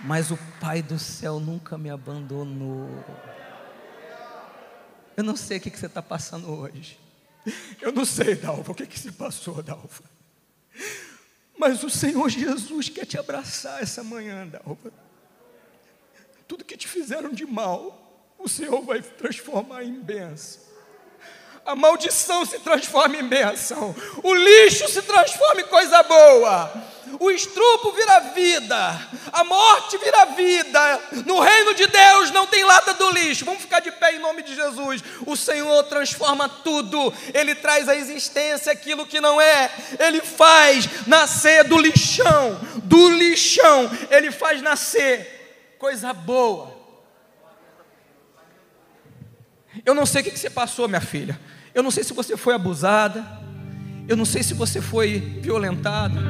[0.02, 3.04] mas o Pai do céu nunca me abandonou.
[5.18, 7.00] Eu não sei o que você está passando hoje.
[7.82, 10.04] Eu não sei, Dalva, o que você passou, Dalva.
[11.58, 14.92] Mas o Senhor Jesus quer te abraçar essa manhã, Dalva.
[16.48, 20.62] Tudo que te fizeram de mal, o Senhor vai transformar em bênção.
[21.66, 23.96] A maldição se transforma em bênção.
[24.22, 26.72] O lixo se transforma em coisa boa.
[27.20, 29.10] O estrupo vira vida.
[29.32, 31.02] A morte vira vida.
[31.26, 33.46] No reino de Deus não tem lata do lixo.
[33.46, 35.04] Vamos ficar de pé em nome de Jesus.
[35.26, 37.12] O Senhor transforma tudo.
[37.34, 39.72] Ele traz à existência aquilo que não é.
[40.00, 42.60] Ele faz nascer do lixão.
[42.84, 43.90] Do lixão.
[44.12, 46.76] Ele faz nascer coisa boa.
[49.84, 51.40] Eu não sei o que você passou, minha filha.
[51.76, 53.24] Eu não sei se você foi abusada.
[54.08, 56.22] Eu não sei se você foi violentada.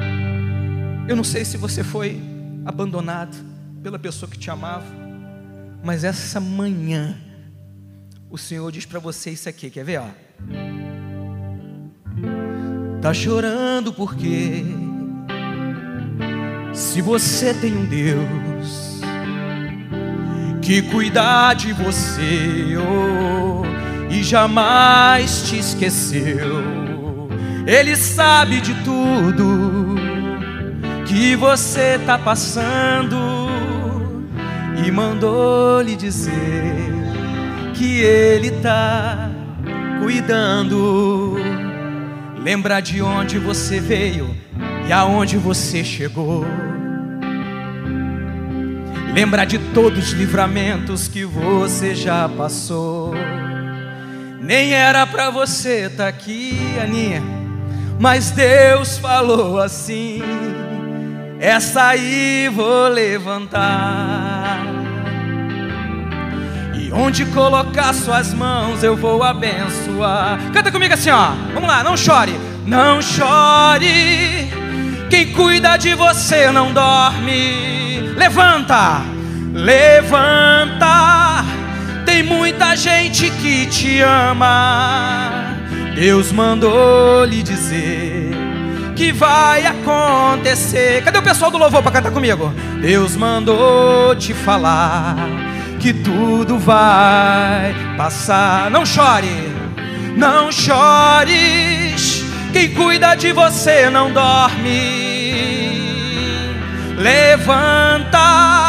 [1.08, 2.20] Eu não sei se você foi
[2.64, 3.36] abandonado
[3.80, 4.84] pela pessoa que te amava.
[5.84, 7.16] Mas essa manhã,
[8.28, 10.00] o Senhor diz para você isso aqui, quer ver?
[10.00, 10.08] Ó?
[13.00, 14.64] Tá chorando porque
[16.74, 19.00] se você tem um Deus
[20.60, 23.75] que cuida de você, oh,
[24.10, 27.28] e jamais te esqueceu.
[27.66, 29.96] Ele sabe de tudo
[31.06, 33.16] que você tá passando
[34.86, 36.32] e mandou lhe dizer
[37.74, 39.30] que ele tá
[40.00, 41.36] cuidando.
[42.42, 44.36] Lembra de onde você veio
[44.86, 46.46] e aonde você chegou.
[49.12, 53.14] Lembra de todos os livramentos que você já passou.
[54.46, 57.20] Nem era para você estar tá aqui, Aninha,
[57.98, 60.22] mas Deus falou assim:
[61.40, 64.60] essa aí vou levantar.
[66.74, 70.38] E onde colocar suas mãos eu vou abençoar.
[70.52, 71.32] Canta comigo assim, ó.
[71.52, 72.38] Vamos lá, não chore.
[72.64, 74.48] Não chore.
[75.10, 78.14] Quem cuida de você não dorme.
[78.16, 79.00] Levanta.
[79.52, 81.55] Levanta
[82.16, 85.54] tem muita gente que te ama.
[85.94, 88.30] Deus mandou lhe dizer
[88.94, 91.04] que vai acontecer.
[91.04, 92.54] Cadê o pessoal do louvor para cantar comigo?
[92.80, 95.14] Deus mandou te falar
[95.78, 98.70] que tudo vai passar.
[98.70, 99.52] Não chore,
[100.16, 102.24] não chores.
[102.50, 105.04] Quem cuida de você não dorme.
[106.96, 108.65] Levanta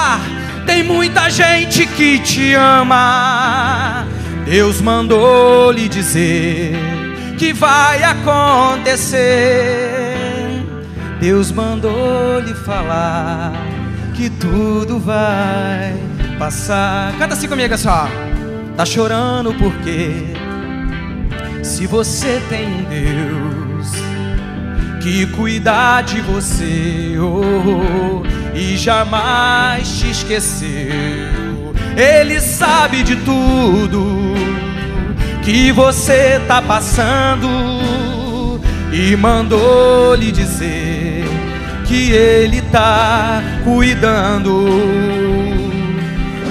[0.67, 4.05] tem muita gente que te ama.
[4.45, 6.75] Deus mandou lhe dizer
[7.37, 9.15] que vai acontecer.
[11.19, 13.53] Deus mandou lhe falar
[14.13, 15.95] que tudo vai
[16.37, 17.17] passar.
[17.17, 18.07] Canta assim comigo só.
[18.75, 20.33] Tá chorando porque
[21.63, 23.87] se você tem um Deus
[25.01, 28.21] que cuida de você, oh,
[28.57, 31.75] e jamais te esqueceu.
[31.95, 34.33] Ele sabe de tudo
[35.43, 37.47] que você tá passando
[38.91, 41.23] e mandou lhe dizer
[41.85, 44.65] que ele tá cuidando.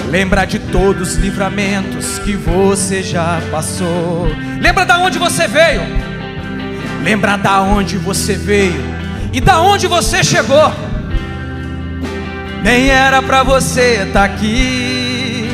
[0.08, 4.28] Lembra de todos os livramentos que você já passou.
[4.60, 5.82] Lembra da onde você veio.
[7.02, 8.82] Lembra da onde você veio
[9.32, 10.72] e da onde você chegou.
[12.66, 15.48] Nem era para você estar tá aqui,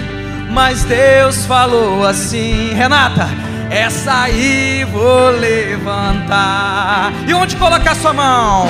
[0.50, 3.28] mas Deus falou assim: Renata,
[3.70, 7.12] essa aí vou levantar.
[7.28, 8.66] E onde colocar sua mão?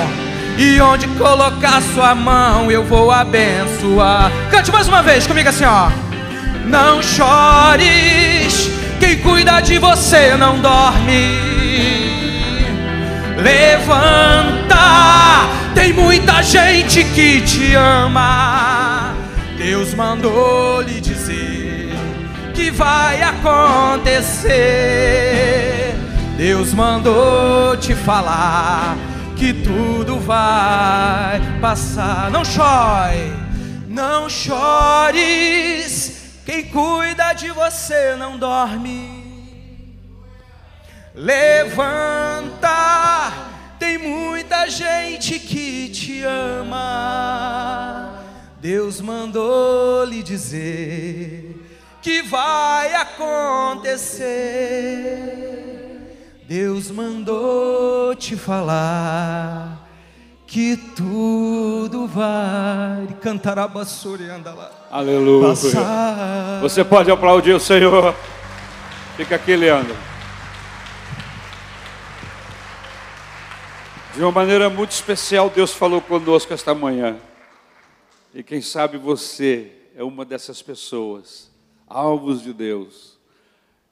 [0.57, 4.29] E onde colocar sua mão eu vou abençoar.
[4.51, 5.89] Cante mais uma vez comigo assim, ó.
[6.65, 8.69] Não chores,
[8.99, 11.39] quem cuida de você não dorme.
[13.37, 14.73] Levanta,
[15.73, 19.13] tem muita gente que te ama.
[19.57, 21.89] Deus mandou lhe dizer
[22.53, 24.53] que vai acontecer.
[26.37, 28.97] Deus mandou te falar
[29.35, 32.29] que tudo vai passar.
[32.31, 33.33] Não chore,
[33.87, 36.13] não chores.
[36.45, 39.23] Quem cuida de você não dorme.
[41.15, 42.69] Levanta,
[43.83, 48.13] tem muita gente que te ama.
[48.61, 51.61] Deus mandou lhe dizer
[52.01, 54.23] que vai acontecer.
[56.47, 59.85] Deus mandou te falar
[60.47, 64.71] que tudo vai cantar a basura e anda lá.
[64.89, 65.49] Aleluia.
[65.49, 66.61] Passar.
[66.61, 68.15] Você pode aplaudir o Senhor.
[69.17, 70.12] Fica aqui, Leandro.
[74.15, 77.19] De uma maneira muito especial, Deus falou conosco esta manhã.
[78.31, 81.49] E quem sabe você é uma dessas pessoas,
[81.87, 83.17] alvos de Deus.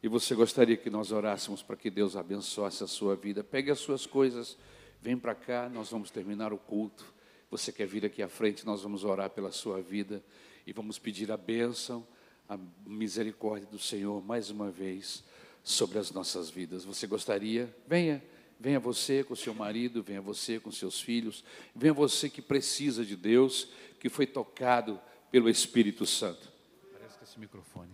[0.03, 3.43] E você gostaria que nós orássemos para que Deus abençoasse a sua vida.
[3.43, 4.59] Pegue as suas coisas,
[5.01, 7.03] vem para cá, nós vamos terminar o culto.
[7.49, 10.23] Você quer vir aqui à frente, nós vamos orar pela sua vida
[10.67, 12.05] e vamos pedir a bênção,
[12.47, 15.23] a misericórdia do Senhor mais uma vez
[15.63, 16.85] sobre as nossas vidas.
[16.85, 17.75] Você gostaria?
[17.87, 18.21] Venha.
[18.61, 21.43] Venha você com seu marido, venha você com seus filhos,
[21.75, 23.67] venha você que precisa de Deus,
[23.99, 25.01] que foi tocado
[25.31, 26.47] pelo Espírito Santo.
[26.93, 27.89] Parece que esse microfone.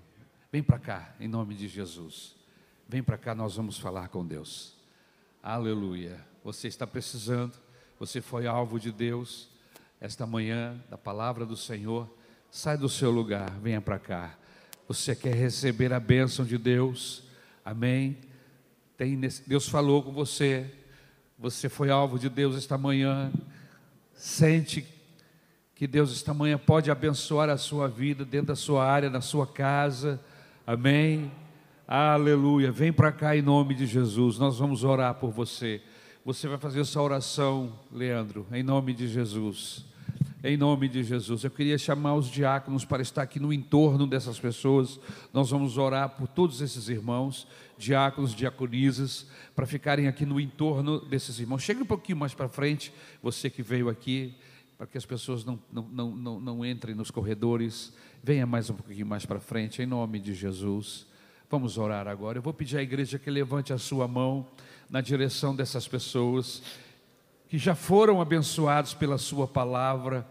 [0.52, 2.36] Vem para cá, em nome de Jesus.
[2.86, 4.76] Vem para cá, nós vamos falar com Deus.
[5.42, 6.20] Aleluia.
[6.44, 7.58] Você está precisando,
[7.98, 9.48] você foi alvo de Deus
[10.02, 12.14] esta manhã, da palavra do Senhor.
[12.52, 14.38] Sai do seu lugar, venha para cá.
[14.86, 17.24] Você quer receber a bênção de Deus?
[17.64, 18.18] Amém?
[18.98, 20.66] Tem, Deus falou com você,
[21.38, 23.32] você foi alvo de Deus esta manhã,
[24.12, 24.84] sente
[25.76, 29.46] que Deus esta manhã pode abençoar a sua vida dentro da sua área, na sua
[29.46, 30.20] casa,
[30.66, 31.32] amém?
[31.88, 35.80] Aleluia, vem para cá em nome de Jesus, nós vamos orar por você.
[36.26, 39.86] Você vai fazer essa oração, Leandro, em nome de Jesus.
[40.44, 44.40] Em nome de Jesus, eu queria chamar os diáconos para estar aqui no entorno dessas
[44.40, 45.00] pessoas.
[45.34, 49.26] Nós vamos orar por todos esses irmãos, diáconos, diaconisas,
[49.56, 51.64] para ficarem aqui no entorno desses irmãos.
[51.64, 54.36] Chegue um pouquinho mais para frente, você que veio aqui,
[54.78, 57.92] para que as pessoas não, não, não, não, não entrem nos corredores.
[58.24, 61.08] Venha mais um pouquinho mais para frente, em nome de Jesus.
[61.50, 62.38] Vamos orar agora.
[62.38, 64.48] Eu vou pedir à igreja que levante a sua mão
[64.88, 66.62] na direção dessas pessoas
[67.50, 70.28] que já foram abençoados pela Sua palavra,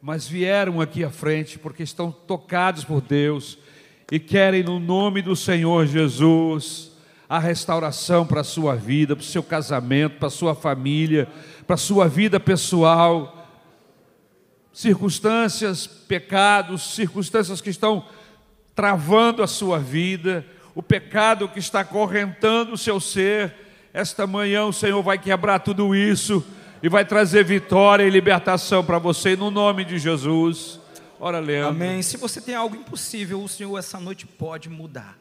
[0.00, 3.58] mas vieram aqui à frente porque estão tocados por Deus
[4.10, 6.92] e querem, no nome do Senhor Jesus,
[7.28, 11.26] a restauração para a sua vida, para o seu casamento, para a sua família,
[11.66, 13.32] para a sua vida pessoal.
[14.72, 18.06] Circunstâncias, pecados, circunstâncias que estão
[18.76, 23.65] travando a sua vida, o pecado que está correntando o seu ser
[23.96, 26.44] esta manhã o Senhor vai quebrar tudo isso
[26.82, 30.78] e vai trazer vitória e libertação para você, no nome de Jesus.
[31.18, 31.70] Ora, Leandro.
[31.70, 32.02] Amém.
[32.02, 35.16] Se você tem algo impossível, o Senhor essa noite pode mudar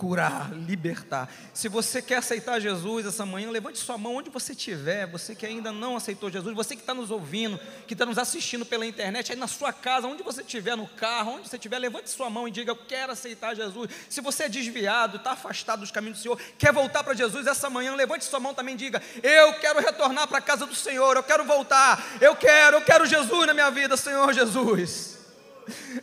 [0.00, 1.30] curar, libertar.
[1.52, 5.06] Se você quer aceitar Jesus essa manhã, levante sua mão onde você estiver.
[5.06, 8.64] Você que ainda não aceitou Jesus, você que está nos ouvindo, que está nos assistindo
[8.64, 12.08] pela internet, aí na sua casa, onde você estiver, no carro, onde você estiver, levante
[12.08, 13.90] sua mão e diga: Eu quero aceitar Jesus.
[14.08, 17.68] Se você é desviado, está afastado dos caminhos do Senhor, quer voltar para Jesus essa
[17.68, 21.14] manhã, levante sua mão também e diga: Eu quero retornar para a casa do Senhor,
[21.14, 25.18] eu quero voltar, eu quero, eu quero Jesus na minha vida, Senhor Jesus.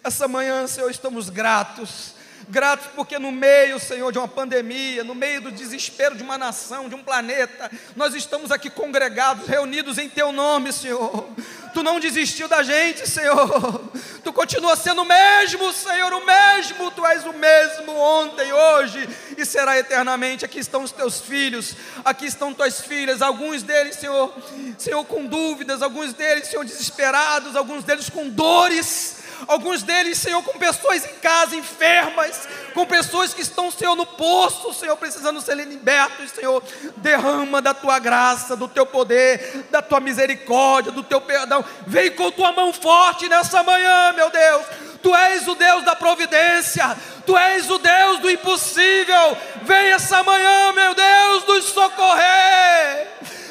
[0.04, 2.16] Essa manhã, Senhor, estamos gratos
[2.48, 6.89] gratos porque no meio, Senhor, de uma pandemia, no meio do desespero de uma nação,
[6.89, 11.30] de um planeta, nós estamos aqui congregados, reunidos em Teu nome, Senhor.
[11.74, 13.91] Tu não desistiu da gente, Senhor.
[14.24, 16.89] Tu continua sendo o mesmo, Senhor, o mesmo.
[16.91, 20.43] Tu és o mesmo ontem, hoje e será eternamente.
[20.43, 24.34] Aqui estão os teus filhos, aqui estão tuas filhas, alguns deles, Senhor,
[24.78, 29.16] Senhor, com dúvidas, alguns deles, Senhor, desesperados, alguns deles com dores
[29.48, 34.74] alguns deles, Senhor, com pessoas em casa enfermas, com pessoas que estão, Senhor, no poço,
[34.74, 36.64] Senhor, precisando ser libertos, Senhor.
[36.98, 41.64] Derrama da tua graça, do teu poder, da tua misericórdia, do teu perdão.
[41.86, 44.66] Vem com tua mão forte nessa manhã, meu Deus.
[45.02, 46.98] Tu és o Deus da providência,
[47.28, 49.38] Tu és o Deus do impossível.
[49.64, 53.08] Vem essa manhã, meu Deus, nos socorrer.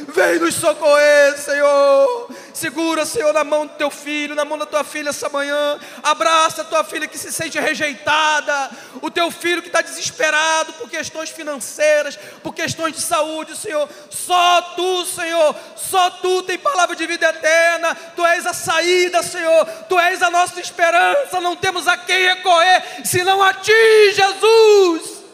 [0.08, 2.30] Vem nos socorrer, Senhor.
[2.56, 5.78] Segura, Senhor, na mão do teu filho, na mão da tua filha essa manhã.
[6.02, 8.70] Abraça a tua filha que se sente rejeitada.
[9.02, 13.86] O teu filho que está desesperado por questões financeiras, por questões de saúde, Senhor.
[14.08, 17.94] Só tu, Senhor, só tu tem palavra de vida eterna.
[17.94, 19.66] Tu és a saída, Senhor.
[19.86, 21.38] Tu és a nossa esperança.
[21.42, 25.24] Não temos a quem recorrer senão a ti, Jesus.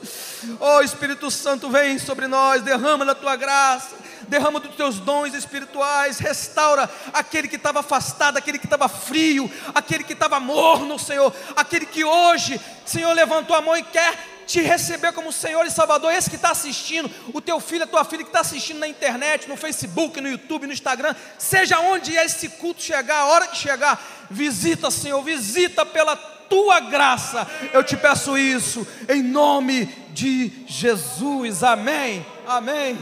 [0.59, 6.19] Oh Espírito Santo, vem sobre nós, derrama da tua graça derrama dos teus dons espirituais,
[6.19, 11.85] restaura aquele que estava afastado, aquele que estava frio, aquele que estava morno, Senhor, aquele
[11.85, 16.31] que hoje, Senhor, levantou a mão e quer te receber como Senhor e Salvador, esse
[16.31, 19.57] que está assistindo, o teu filho, a tua filha que está assistindo na internet, no
[19.57, 24.91] Facebook, no YouTube, no Instagram, seja onde esse culto chegar, a hora que chegar, visita,
[24.91, 26.17] Senhor, visita pela
[26.53, 32.99] tua graça, eu te peço isso, em nome de Jesus, amém, amém.